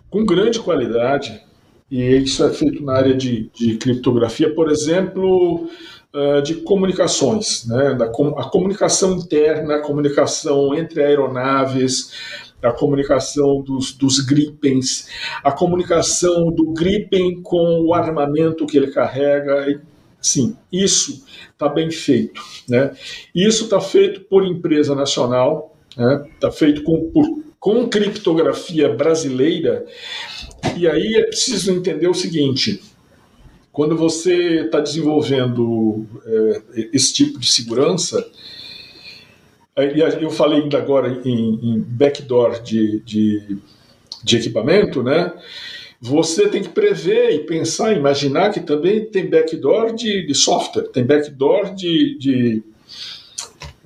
[0.10, 1.42] com grande qualidade,
[1.90, 5.70] e isso é feito na área de, de criptografia, por exemplo,
[6.14, 7.94] uh, de comunicações, né?
[7.94, 12.12] da, a comunicação interna, a comunicação entre aeronaves,
[12.64, 15.08] a comunicação dos, dos gripens,
[15.44, 19.80] a comunicação do gripen com o armamento que ele carrega.
[20.20, 22.42] Sim, isso está bem feito.
[22.68, 22.96] Né?
[23.34, 26.30] Isso está feito por empresa nacional, está né?
[26.40, 29.88] Tá feito com, por, com criptografia brasileira
[30.78, 32.80] e aí é preciso entender o seguinte:
[33.72, 36.62] quando você está desenvolvendo é,
[36.94, 38.24] esse tipo de segurança,
[40.22, 43.58] eu falei ainda agora em, em backdoor de, de,
[44.24, 45.34] de, equipamento, né?
[46.00, 51.04] Você tem que prever e pensar, imaginar que também tem backdoor de, de software, tem
[51.04, 52.64] backdoor de, de,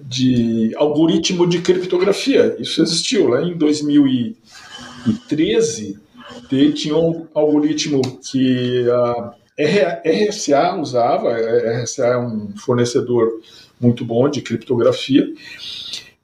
[0.01, 2.55] de algoritmo de criptografia.
[2.59, 5.99] Isso existiu lá em 2013
[6.73, 13.41] tinha um algoritmo que a RSA usava, a RSA é um fornecedor
[13.79, 15.27] muito bom de criptografia,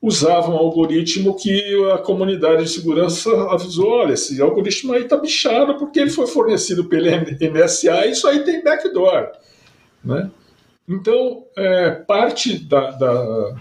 [0.02, 1.62] usava um algoritmo que
[1.92, 6.86] a comunidade de segurança avisou, olha, esse algoritmo aí está bichado porque ele foi fornecido
[6.86, 9.32] pela NSA e isso aí tem backdoor.
[10.04, 10.30] Né?
[10.88, 13.56] Então, é, parte da, da,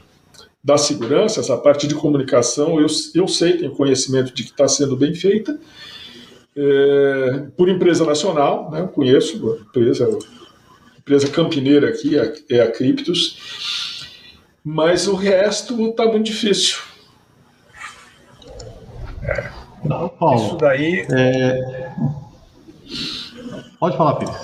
[0.62, 4.96] da, segurança, essa parte de comunicação, eu, eu sei, tenho conhecimento de que está sendo
[4.96, 5.58] bem feita,
[6.56, 12.60] é, por empresa nacional, né, eu conheço a empresa, a empresa campineira aqui é, é
[12.60, 14.04] a Criptos,
[14.62, 16.78] mas o resto está muito difícil.
[19.22, 19.50] É.
[19.84, 21.06] Não, Paulo, Isso daí.
[21.10, 21.94] É...
[23.78, 24.34] Pode falar, Pires.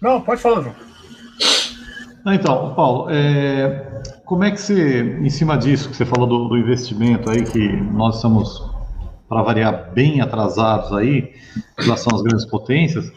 [0.00, 0.91] Não, pode falar, João.
[2.26, 4.02] Então, Paulo, é...
[4.24, 7.76] como é que você, em cima disso que você falou do, do investimento aí, que
[7.76, 8.72] nós estamos
[9.32, 11.32] para variar, bem atrasados aí,
[11.80, 13.10] em relação às grandes potências.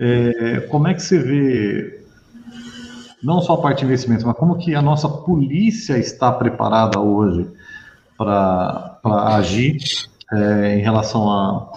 [0.00, 2.04] É, como é que você vê,
[3.22, 7.48] não só a parte de investimento, mas como que a nossa polícia está preparada hoje
[8.18, 8.98] para
[9.36, 9.78] agir
[10.32, 11.72] é, em relação a,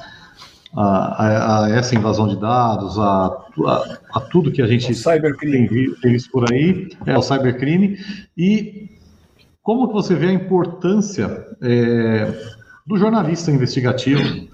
[0.75, 4.93] a, a, essa invasão de dados, a, a, a tudo que a gente
[5.39, 7.97] tem, tem visto por aí, é o cybercrime,
[8.37, 8.89] e
[9.61, 12.31] como que você vê a importância é,
[12.85, 14.47] do jornalista investigativo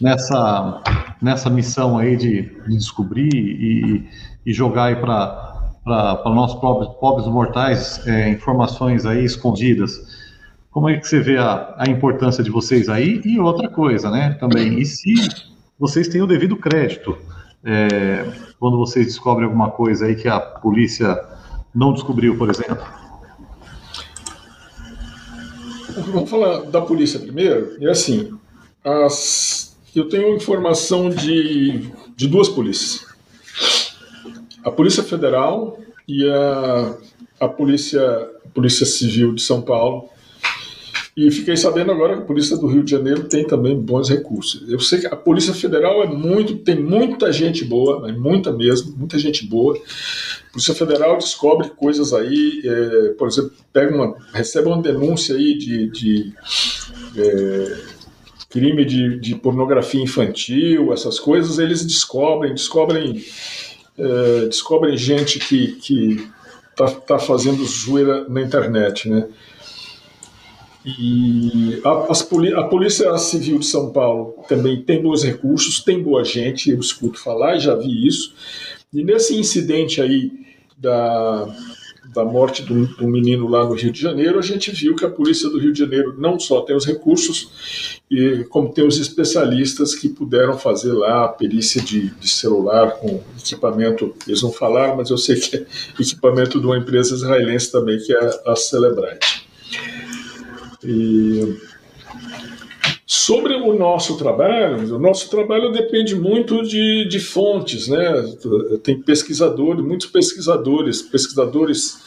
[0.00, 0.82] nessa,
[1.22, 4.08] nessa missão aí de, de descobrir e,
[4.44, 10.18] e jogar aí para nós pobres, pobres mortais é, informações aí escondidas.
[10.70, 13.22] Como é que você vê a, a importância de vocês aí?
[13.24, 15.14] E outra coisa, né, também, e se
[15.78, 17.16] vocês têm o devido crédito
[17.64, 21.18] é, quando vocês descobrem alguma coisa aí que a polícia
[21.74, 22.98] não descobriu, por exemplo?
[26.06, 27.76] vamos falar da polícia primeiro.
[27.80, 28.32] É assim,
[28.84, 33.06] as, eu tenho informação de, de duas polícias.
[34.64, 36.94] A Polícia Federal e a,
[37.40, 38.02] a, polícia,
[38.44, 40.08] a Polícia Civil de São Paulo.
[41.18, 44.70] E fiquei sabendo agora que a Polícia do Rio de Janeiro tem também bons recursos.
[44.70, 48.96] Eu sei que a Polícia Federal é muito, tem muita gente boa, é muita mesmo,
[48.96, 49.76] muita gente boa.
[49.76, 55.58] A Polícia Federal descobre coisas aí, é, por exemplo, pega uma, recebe uma denúncia aí
[55.58, 56.32] de, de
[57.16, 57.76] é,
[58.48, 63.24] crime de, de, pornografia infantil, essas coisas, eles descobrem, descobrem,
[63.98, 66.28] é, descobrem gente que, que
[66.76, 69.26] tá, tá fazendo zoeira na internet, né?
[70.84, 76.70] E a, a, Polícia Civil de São Paulo também tem bons recursos, tem boa gente,
[76.70, 78.32] eu escuto falar já vi isso.
[78.92, 80.30] E nesse incidente aí
[80.78, 81.46] da,
[82.14, 85.10] da morte do, do, menino lá no Rio de Janeiro, a gente viu que a
[85.10, 89.94] polícia do Rio de Janeiro não só tem os recursos, e como tem os especialistas
[89.94, 95.10] que puderam fazer lá a perícia de, de celular com equipamento, eles não falaram, mas
[95.10, 95.66] eu sei que é
[96.00, 99.47] equipamento de uma empresa israelense também, que é a Celebrite.
[100.84, 101.56] E
[103.10, 108.36] Sobre o nosso trabalho, o nosso trabalho depende muito de, de fontes, né?
[108.82, 111.98] Tem pesquisadores, muitos pesquisadores, pesquisadores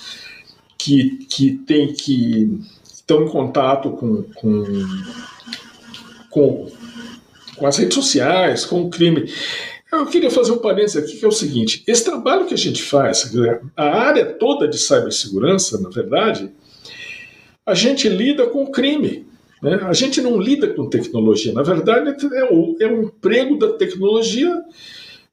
[0.77, 4.63] que, que, tem, que estão em contato com, com,
[6.29, 6.71] com,
[7.55, 9.27] com as redes sociais, com o crime.
[9.91, 12.83] Eu queria fazer um parênteses aqui, que é o seguinte: esse trabalho que a gente
[12.83, 13.33] faz,
[13.75, 16.51] a área toda de cibersegurança, na verdade,
[17.71, 19.25] a gente lida com o crime.
[19.61, 19.79] Né?
[19.83, 21.53] A gente não lida com tecnologia.
[21.53, 24.51] Na verdade, é o, é o emprego da tecnologia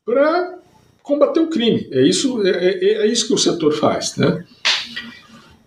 [0.04, 0.58] para
[1.02, 1.88] combater o crime.
[1.90, 4.16] É isso, é, é, é, isso que o setor faz.
[4.16, 4.44] Né?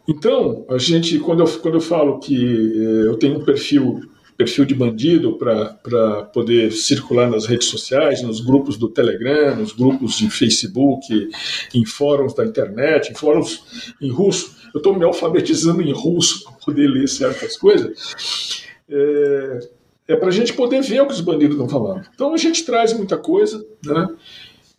[0.08, 4.02] Então, a gente, quando eu, quando eu falo que eh, eu tenho um perfil
[4.42, 10.18] perfil de bandido para poder circular nas redes sociais, nos grupos do Telegram, nos grupos
[10.18, 11.30] de Facebook,
[11.76, 14.61] em fóruns da internet, em fóruns em russo.
[14.74, 18.66] Eu estou me alfabetizando em russo para poder ler certas coisas.
[18.90, 19.70] É,
[20.10, 22.06] é para a gente poder ver o que os bandidos estão falando.
[22.14, 24.10] Então a gente traz muita coisa, né?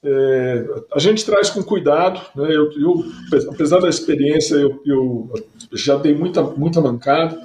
[0.05, 2.20] É, a gente traz com cuidado.
[2.34, 2.49] Né?
[2.55, 3.05] Eu, eu,
[3.51, 5.32] apesar da experiência, eu, eu,
[5.72, 7.40] já dei muita, muita mancada.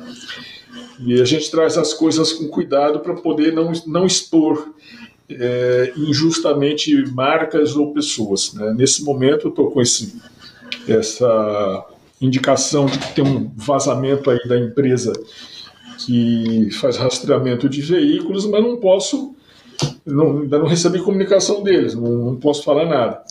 [0.99, 4.73] E a gente traz as coisas com cuidado para poder não, não expor
[5.29, 8.53] é, injustamente marcas ou pessoas.
[8.53, 8.73] Né?
[8.73, 10.19] Nesse momento, eu estou com esse,
[10.87, 11.85] essa
[12.19, 15.13] indicação de que tem um vazamento aí da empresa
[15.99, 19.35] que faz rastreamento de veículos, mas não posso,
[20.05, 23.23] não, ainda não recebi comunicação deles, não, não posso falar nada.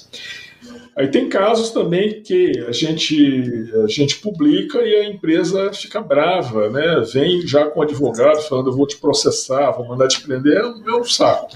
[0.96, 6.70] Aí tem casos também que a gente, a gente publica e a empresa fica brava,
[6.70, 7.04] né?
[7.12, 10.66] Vem já com o advogado falando, eu vou te processar, vou mandar te prender, é
[10.66, 11.54] um, é um saco.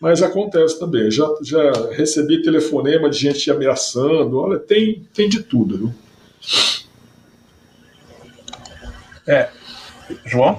[0.00, 1.10] Mas acontece também.
[1.10, 5.94] Já, já recebi telefonema de gente ameaçando, olha, tem, tem de tudo, viu?
[9.26, 9.48] É.
[10.24, 10.58] João?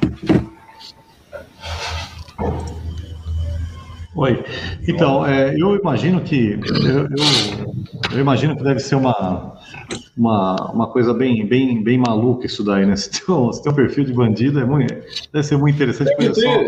[4.16, 4.44] Oi.
[4.88, 7.08] Então, é, eu imagino que eu, eu,
[8.12, 9.56] eu, imagino que deve ser uma,
[10.18, 12.96] uma, uma coisa bem, bem, bem maluca isso daí, né?
[12.98, 14.94] Se se teu perfil de bandido é muito,
[15.32, 16.64] deve ser muito interessante, tem só,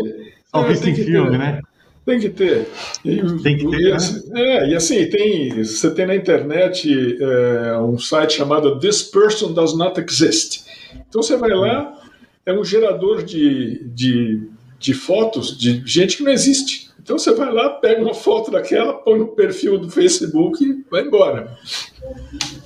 [0.50, 1.38] só visto em filme, ter.
[1.38, 1.60] né?
[2.04, 2.68] Tem que ter.
[3.04, 3.80] E, tem que ter.
[3.80, 3.92] E, né?
[3.92, 9.52] assim, é, e assim, tem, você tem na internet é, um site chamado This Person
[9.52, 10.64] Does Not Exist.
[11.08, 11.96] Então você vai lá,
[12.44, 14.48] é um gerador de, de,
[14.78, 16.90] de fotos de gente que não existe.
[17.02, 21.02] Então você vai lá, pega uma foto daquela, põe no perfil do Facebook e vai
[21.02, 21.56] embora.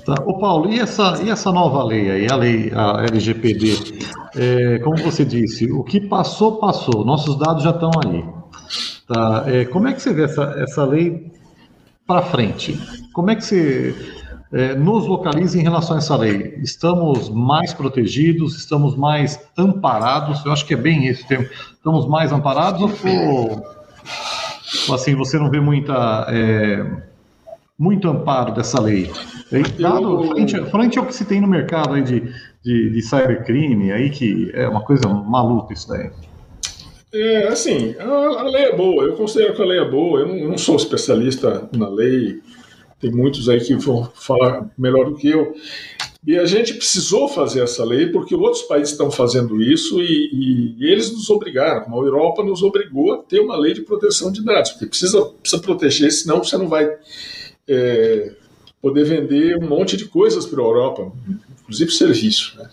[0.05, 0.15] Tá.
[0.27, 3.99] Ô Paulo, e essa, e essa nova lei aí, a lei a LGPD?
[4.35, 7.05] É, como você disse, o que passou, passou.
[7.05, 8.23] Nossos dados já estão aí.
[9.07, 9.45] Tá?
[9.47, 11.31] É, como é que você vê essa, essa lei
[12.07, 12.79] para frente?
[13.13, 13.95] Como é que você
[14.53, 16.59] é, nos localiza em relação a essa lei?
[16.63, 18.57] Estamos mais protegidos?
[18.57, 20.45] Estamos mais amparados?
[20.45, 21.47] Eu acho que é bem esse o termo.
[21.73, 22.83] Estamos mais amparados
[23.29, 26.85] ou assim, você não vê muita, é,
[27.79, 29.11] muito amparo dessa lei.
[29.79, 32.21] Dado, frente, frente ao que se tem no mercado aí de,
[32.65, 36.11] de, de cybercrime, aí que é uma coisa maluca isso daí.
[37.17, 40.29] É, assim, a, a, lei é boa, eu considero que a lei é boa, eu
[40.29, 42.41] não, eu não sou especialista na lei,
[43.01, 45.55] tem muitos aí que vão falar melhor do que eu,
[46.27, 50.93] e a gente precisou fazer essa lei porque outros países estão fazendo isso e, e,
[50.93, 54.73] eles nos obrigaram, a Europa nos obrigou a ter uma lei de proteção de dados,
[54.73, 56.87] porque precisa, precisa proteger, senão você não vai
[57.67, 58.33] é,
[58.83, 61.13] poder vender um monte de coisas para a Europa,
[61.63, 62.59] inclusive serviço.
[62.59, 62.69] Né?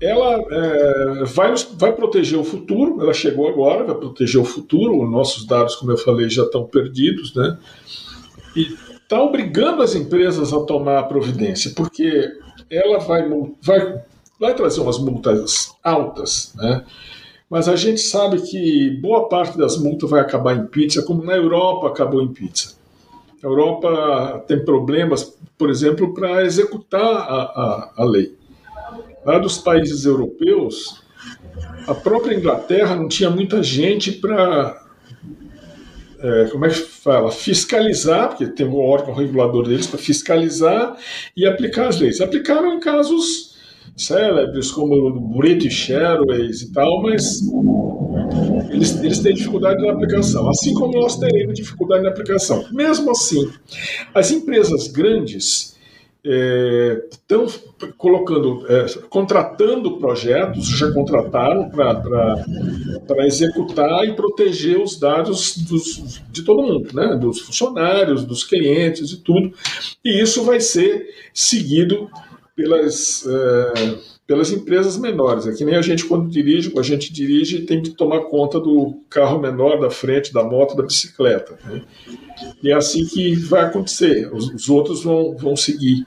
[0.00, 5.10] Ela é, vai, vai proteger o futuro, ela chegou agora, vai proteger o futuro, os
[5.10, 7.58] nossos dados, como eu falei, já estão perdidos, né?
[8.54, 12.30] E está obrigando as empresas a tomar a providência, porque
[12.70, 13.28] ela vai,
[13.60, 14.00] vai,
[14.38, 16.84] vai trazer umas multas altas, né?
[17.50, 21.34] mas a gente sabe que boa parte das multas vai acabar em pizza, como na
[21.34, 22.76] Europa acabou em pizza.
[23.42, 28.36] A Europa tem problemas, por exemplo, para executar a, a, a lei.
[29.28, 31.02] Lá dos países europeus,
[31.86, 34.82] a própria Inglaterra não tinha muita gente para
[36.18, 37.30] é, como é que fala?
[37.30, 40.96] Fiscalizar, porque tem um órgão regulador deles para fiscalizar
[41.36, 42.22] e aplicar as leis.
[42.22, 43.54] Aplicaram em casos
[43.94, 47.42] célebres como British Airways e tal, mas
[48.70, 52.64] eles, eles têm dificuldade na aplicação, assim como nós teremos dificuldade na aplicação.
[52.72, 53.46] Mesmo assim,
[54.14, 55.76] as empresas grandes
[56.24, 66.20] estão é, colocando, é, contratando projetos, já contrataram para executar e proteger os dados dos,
[66.30, 67.16] de todo mundo, né?
[67.16, 69.52] dos funcionários, dos clientes e tudo.
[70.04, 72.10] E isso vai ser seguido
[72.56, 73.98] pelas, é,
[74.28, 75.46] pelas empresas menores.
[75.46, 79.00] É que nem a gente, quando dirige, a gente dirige tem que tomar conta do
[79.08, 81.58] carro menor da frente, da moto, da bicicleta.
[81.64, 81.82] Né?
[82.62, 84.30] E é assim que vai acontecer.
[84.30, 86.06] Os, os outros vão, vão seguir.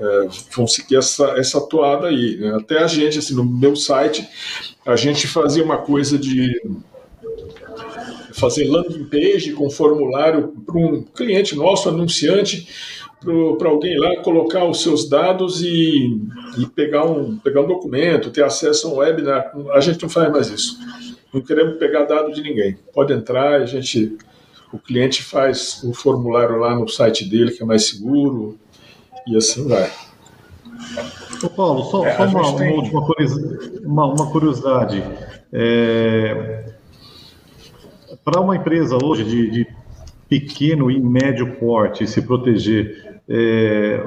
[0.00, 2.38] É, vão seguir essa, essa toada aí.
[2.38, 2.56] Né?
[2.56, 4.26] Até a gente, assim, no meu site,
[4.86, 6.62] a gente fazia uma coisa de
[8.32, 12.68] fazer landing page com formulário para um cliente nosso, anunciante,
[13.58, 16.20] para alguém lá colocar os seus dados e,
[16.56, 19.52] e, pegar, um, pegar um documento, ter acesso a um webinar.
[19.72, 20.78] A gente não faz mais isso.
[21.32, 22.78] Não queremos pegar dado de ninguém.
[22.94, 24.16] Pode entrar, a gente,
[24.72, 28.56] o cliente faz o formulário lá no site dele, que é mais seguro,
[29.26, 29.90] e assim vai.
[31.42, 32.72] Ô Paulo, só, é, só uma, tem...
[32.72, 33.78] uma, última curiosidade.
[33.84, 35.04] Uma, uma curiosidade.
[35.52, 36.64] É,
[38.24, 39.66] Para uma empresa hoje de, de
[40.28, 44.02] pequeno e médio porte se proteger é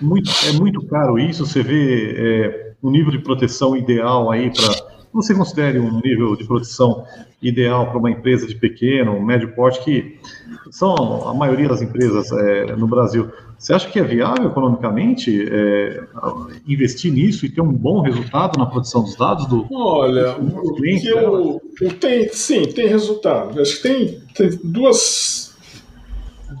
[0.00, 1.46] muito, é muito caro isso.
[1.46, 4.98] Você vê é, um nível de proteção ideal aí para.
[5.12, 7.04] Você considere um nível de proteção
[7.42, 10.18] ideal para uma empresa de pequeno, médio porte, que
[10.70, 13.30] são a maioria das empresas é, no Brasil.
[13.58, 16.04] Você acha que é viável economicamente é,
[16.66, 21.08] investir nisso e ter um bom resultado na proteção dos dados do Olha, do cliente,
[21.08, 23.60] eu, eu tem, sim, tem resultado.
[23.60, 25.47] Acho que tem, tem duas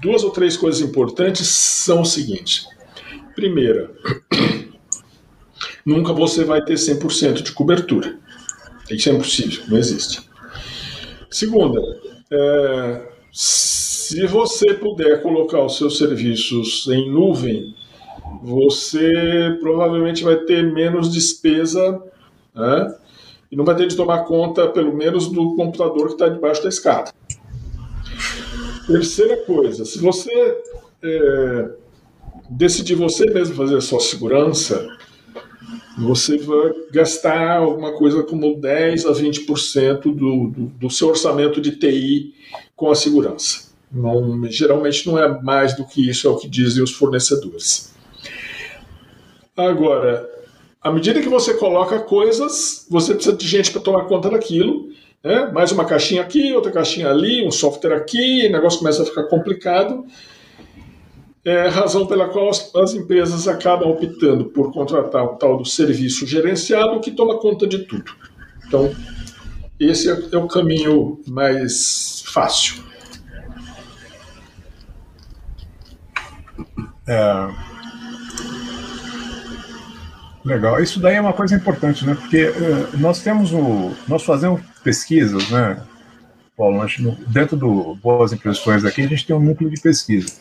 [0.00, 2.66] duas ou três coisas importantes são o seguinte.
[3.34, 3.90] Primeira,
[5.84, 8.18] nunca você vai ter 100% de cobertura.
[8.90, 10.28] Isso é impossível, não existe.
[11.30, 11.80] Segunda,
[12.30, 17.74] é, se você puder colocar os seus serviços em nuvem,
[18.42, 22.02] você provavelmente vai ter menos despesa
[22.54, 22.94] né,
[23.50, 26.68] e não vai ter de tomar conta, pelo menos, do computador que está debaixo da
[26.68, 27.12] escada.
[28.88, 30.32] Terceira coisa, se você
[31.02, 31.70] é,
[32.48, 34.88] decidir você mesmo fazer a sua segurança,
[35.98, 41.72] você vai gastar alguma coisa como 10 a 20% do, do, do seu orçamento de
[41.72, 42.34] TI
[42.74, 43.68] com a segurança.
[43.92, 47.92] Não, geralmente não é mais do que isso, é o que dizem os fornecedores.
[49.54, 50.26] Agora,
[50.80, 54.77] à medida que você coloca coisas, você precisa de gente para tomar conta daquilo,
[55.22, 55.50] né?
[55.52, 59.24] Mais uma caixinha aqui, outra caixinha ali, um software aqui, o negócio começa a ficar
[59.24, 60.04] complicado.
[61.44, 66.26] É razão pela qual as, as empresas acabam optando por contratar o tal do serviço
[66.26, 68.12] gerenciado que toma conta de tudo.
[68.66, 68.94] Então,
[69.80, 72.82] esse é, é o caminho mais fácil.
[77.06, 77.48] É,
[80.48, 80.82] Legal.
[80.82, 82.14] Isso daí é uma coisa importante, né?
[82.14, 83.92] Porque uh, nós temos o.
[84.08, 85.82] Nós fazemos pesquisas, né,
[86.56, 86.80] Paulo?
[87.26, 90.32] Dentro do Boas Impressões aqui, a gente tem um núcleo de pesquisa.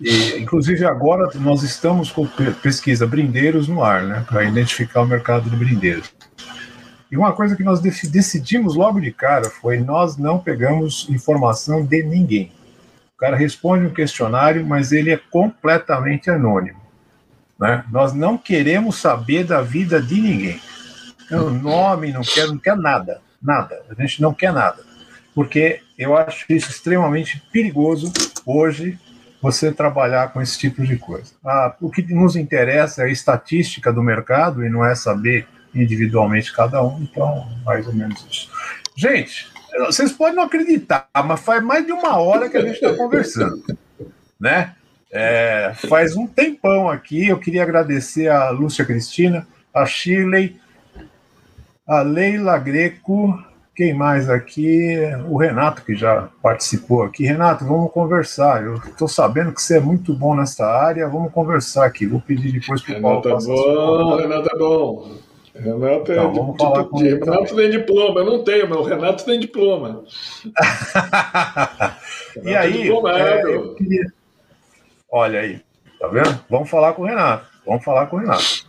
[0.00, 2.24] E, inclusive, agora nós estamos com
[2.62, 4.24] pesquisa brindeiros no ar, né?
[4.28, 6.14] Para identificar o mercado de brindeiros.
[7.10, 12.02] E uma coisa que nós decidimos logo de cara foi nós não pegamos informação de
[12.04, 12.52] ninguém.
[13.14, 16.80] O cara responde um questionário, mas ele é completamente anônimo.
[17.58, 17.84] Né?
[17.90, 20.60] Nós não queremos saber da vida de ninguém.
[21.30, 23.82] O nome, não quer, não quer nada, nada.
[23.90, 24.82] A gente não quer nada.
[25.34, 28.12] Porque eu acho isso extremamente perigoso
[28.44, 28.98] hoje
[29.40, 31.32] você trabalhar com esse tipo de coisa.
[31.44, 36.52] Ah, o que nos interessa é a estatística do mercado e não é saber individualmente
[36.52, 38.50] cada um, então, mais ou menos isso.
[38.94, 39.50] Gente,
[39.86, 43.62] vocês podem não acreditar, mas faz mais de uma hora que a gente está conversando,
[44.38, 44.74] né?
[45.10, 50.58] É, faz um tempão aqui, eu queria agradecer a Lúcia Cristina, a Shirley,
[51.92, 53.38] a Leila Greco,
[53.74, 54.96] quem mais aqui?
[55.28, 57.24] O Renato, que já participou aqui.
[57.24, 58.64] Renato, vamos conversar.
[58.64, 62.06] Eu estou sabendo que você é muito bom nessa área, vamos conversar aqui.
[62.06, 63.20] Vou pedir depois para o Paulo.
[63.22, 65.08] Renato é bom, Renato é bom.
[65.54, 68.78] Renato, é então, vamos de, falar de, de, Renato tem diploma, eu não tenho, mas
[68.78, 70.02] o Renato tem diploma.
[72.42, 74.06] e aí, é, eu queria
[75.10, 75.60] Olha aí,
[76.00, 76.42] tá vendo?
[76.48, 77.46] Vamos falar com o Renato.
[77.66, 78.66] Vamos falar com o Renato.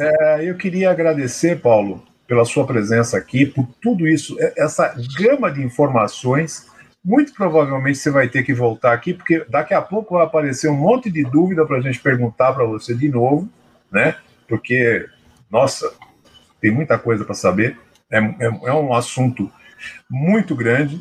[0.00, 5.50] É, eu queria agradecer, Paulo, pela sua presença aqui, por tudo isso, é, essa gama
[5.50, 6.66] de informações.
[7.04, 10.76] Muito provavelmente você vai ter que voltar aqui, porque daqui a pouco vai aparecer um
[10.76, 13.48] monte de dúvida para a gente perguntar para você de novo,
[13.92, 14.16] né?
[14.48, 15.06] porque,
[15.50, 15.92] nossa,
[16.60, 17.78] tem muita coisa para saber.
[18.10, 19.50] É, é, é, um assunto
[20.08, 21.00] muito grande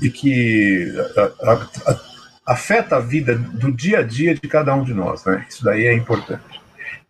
[0.00, 2.00] e que a, a, a,
[2.46, 5.24] afeta a vida do dia a dia de cada um de nós.
[5.24, 5.44] Né?
[5.48, 6.42] Isso daí é importante.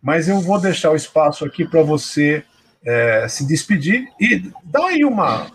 [0.01, 2.43] Mas eu vou deixar o espaço aqui para você
[2.87, 5.47] é, se despedir e dar aí uma,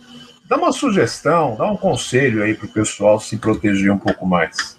[0.47, 4.79] dá uma sugestão, dá um conselho aí para o pessoal se proteger um pouco mais.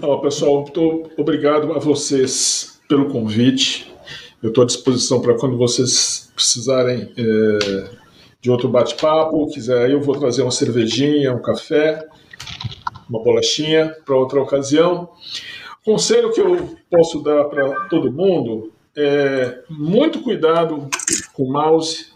[0.00, 3.92] Oh, pessoal, muito obrigado a vocês pelo convite.
[4.42, 7.90] Eu estou à disposição para quando vocês precisarem é,
[8.40, 12.06] de outro bate-papo, quiser, eu vou trazer uma cervejinha, um café,
[13.08, 15.10] uma bolachinha para outra ocasião.
[15.84, 20.88] Conselho que eu posso dar para todo mundo é muito cuidado
[21.32, 22.06] com o mouse,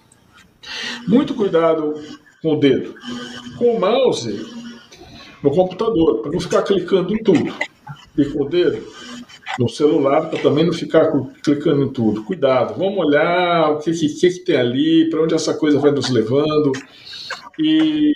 [1.07, 1.95] muito cuidado
[2.43, 2.95] com o dedo.
[3.57, 4.47] Com o mouse
[5.43, 7.55] no computador, para não ficar clicando em tudo.
[8.16, 8.85] E com o dedo
[9.59, 11.11] no celular, para também não ficar
[11.43, 12.24] clicando em tudo.
[12.24, 16.11] Cuidado, vamos olhar o que, que, que tem ali, para onde essa coisa vai nos
[16.11, 16.72] levando.
[17.59, 18.12] E,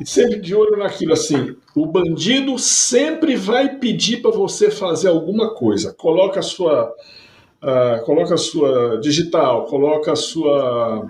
[0.00, 1.54] e sempre de olho naquilo assim.
[1.74, 5.92] O bandido sempre vai pedir para você fazer alguma coisa.
[5.92, 6.94] Coloca a sua
[7.62, 11.06] uh, coloca a sua digital, coloca a sua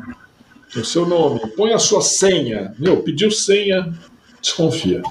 [0.76, 2.74] o seu nome, põe a sua senha.
[2.78, 3.92] Meu, pediu senha,
[4.40, 5.02] desconfia.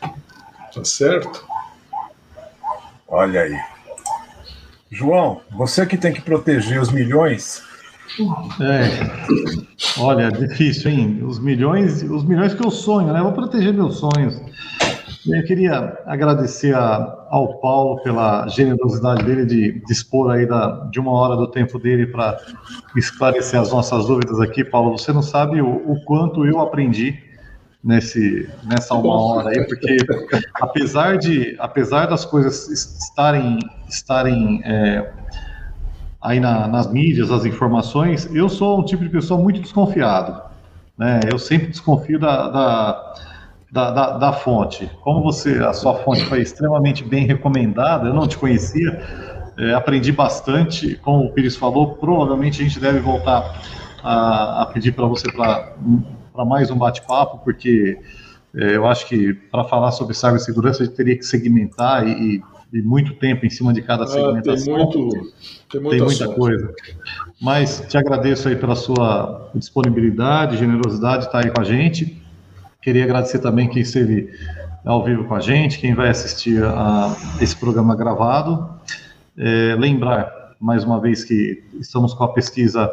[0.00, 1.44] Tá certo?
[3.06, 3.56] Olha aí.
[4.90, 7.62] João, você que tem que proteger os milhões.
[8.60, 10.00] É.
[10.00, 11.20] Olha, difícil, hein?
[11.24, 13.20] Os milhões, os milhões que eu sonho, né?
[13.20, 14.40] Eu vou proteger meus sonhos.
[15.26, 21.12] Eu queria agradecer a, ao Paulo pela generosidade dele de dispor aí da, de uma
[21.12, 22.38] hora do tempo dele para
[22.94, 24.62] esclarecer as nossas dúvidas aqui.
[24.62, 27.18] Paulo, você não sabe o, o quanto eu aprendi
[27.82, 29.96] nesse, nessa uma hora aí, porque
[30.60, 33.58] apesar, de, apesar das coisas estarem,
[33.88, 35.10] estarem é,
[36.20, 40.42] aí na, nas mídias, as informações, eu sou um tipo de pessoa muito desconfiado.
[40.98, 41.20] Né?
[41.30, 43.14] Eu sempre desconfio da, da
[43.74, 44.88] da, da, da, fonte.
[45.00, 49.02] Como você, a sua fonte foi extremamente bem recomendada, eu não te conhecia,
[49.58, 50.94] é, aprendi bastante.
[51.02, 53.60] Como o Pires falou, provavelmente a gente deve voltar
[54.00, 55.74] a, a pedir para você para
[56.46, 57.98] mais um bate-papo, porque
[58.54, 62.40] é, eu acho que para falar sobre cibersegurança a gente teria que segmentar e,
[62.72, 64.76] e, muito tempo em cima de cada segmentação.
[64.76, 65.10] Ah, tem, muito,
[65.68, 66.72] tem, tem muita coisa.
[67.42, 72.22] Mas te agradeço aí pela sua disponibilidade, generosidade de estar aí com a gente.
[72.84, 74.28] Queria agradecer também quem esteve
[74.84, 78.78] ao vivo com a gente, quem vai assistir a esse programa gravado.
[79.38, 80.30] É, lembrar,
[80.60, 82.92] mais uma vez, que estamos com a pesquisa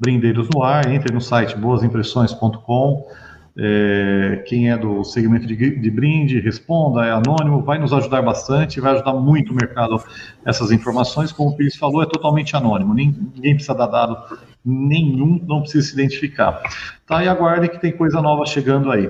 [0.00, 3.06] Brindeiros no Ar, entre no site boasimpressões.com.
[3.56, 8.80] É, quem é do segmento de, de, brinde, responda, é anônimo, vai nos ajudar bastante,
[8.80, 10.02] vai ajudar muito o mercado
[10.44, 11.30] essas informações.
[11.30, 14.18] Como o Pires falou, é totalmente anônimo, ninguém precisa dar dado
[14.64, 16.60] nenhum, não precisa se identificar.
[17.06, 19.08] Tá, e aguarde que tem coisa nova chegando aí.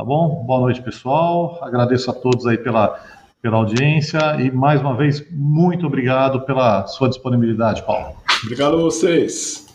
[0.00, 0.44] Tá bom?
[0.46, 1.58] Boa noite, pessoal.
[1.60, 2.98] Agradeço a todos aí pela,
[3.42, 8.16] pela audiência e, mais uma vez, muito obrigado pela sua disponibilidade, Paulo.
[8.42, 9.66] Obrigado a vocês.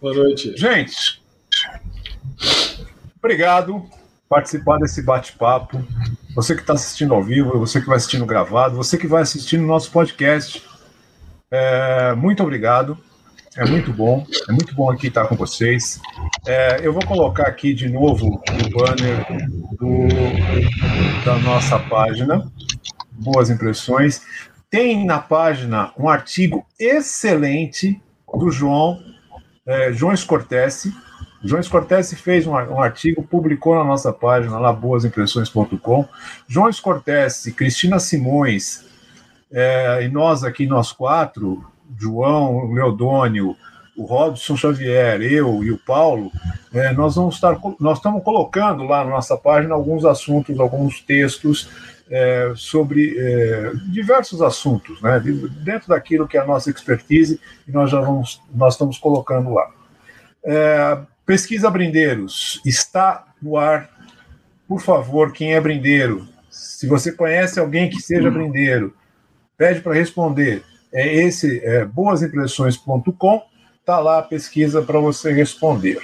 [0.00, 0.56] Boa noite.
[0.56, 1.20] Gente,
[3.18, 3.90] obrigado por
[4.28, 5.84] participar desse bate-papo.
[6.36, 9.56] Você que está assistindo ao vivo, você que vai assistindo gravado, você que vai assistir
[9.56, 10.62] no nosso podcast,
[11.50, 12.96] é, muito obrigado.
[13.56, 16.00] É muito bom, é muito bom aqui estar com vocês.
[16.44, 19.24] É, eu vou colocar aqui de novo o banner
[19.78, 22.50] do, da nossa página,
[23.12, 24.22] Boas Impressões.
[24.68, 28.02] Tem na página um artigo excelente
[28.34, 29.00] do João,
[29.64, 30.92] é, João Scortese.
[31.44, 31.62] João
[32.16, 36.08] fez um, um, artigo, publicou na nossa página lá, boasimpressões.com.
[36.48, 38.84] João Scortese, Cristina Simões
[39.52, 41.64] é, e nós aqui, nós quatro,
[41.96, 43.56] João, Leodônio,
[43.96, 46.32] o Robson Xavier, eu e o Paulo,
[46.72, 51.68] é, nós vamos estar, nós estamos colocando lá na nossa página alguns assuntos, alguns textos
[52.10, 55.20] é, sobre é, diversos assuntos, né,
[55.64, 59.70] dentro daquilo que é a nossa expertise, e nós já vamos, nós estamos colocando lá.
[60.44, 63.90] É, pesquisa Brindeiros está no ar.
[64.66, 68.94] Por favor, quem é brindeiro, se você conhece alguém que seja brindeiro,
[69.56, 73.42] pede para responder é esse é, boasimpressões.com,
[73.82, 75.98] está lá a pesquisa para você responder.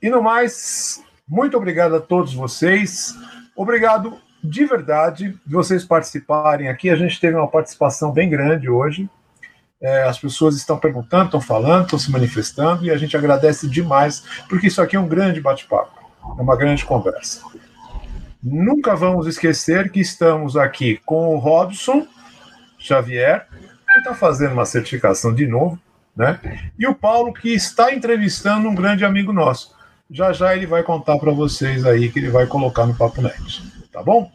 [0.00, 3.14] E no mais, muito obrigado a todos vocês.
[3.54, 6.88] Obrigado de verdade de vocês participarem aqui.
[6.88, 9.08] A gente teve uma participação bem grande hoje.
[9.80, 14.24] É, as pessoas estão perguntando, estão falando, estão se manifestando e a gente agradece demais,
[14.48, 15.92] porque isso aqui é um grande bate-papo,
[16.38, 17.42] é uma grande conversa.
[18.42, 22.06] Nunca vamos esquecer que estamos aqui com o Robson
[22.78, 25.78] Xavier, que está fazendo uma certificação de novo,
[26.16, 26.38] né?
[26.78, 29.74] E o Paulo, que está entrevistando um grande amigo nosso.
[30.10, 33.62] Já já ele vai contar para vocês aí que ele vai colocar no Papo Net.
[33.92, 34.30] Tá bom?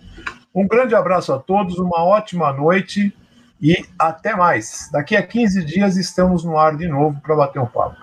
[0.54, 3.16] Um grande abraço a todos, uma ótima noite
[3.62, 4.90] e até mais.
[4.92, 7.98] Daqui a 15 dias estamos no ar de novo para bater um papo.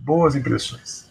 [0.00, 1.06] Boas impressões.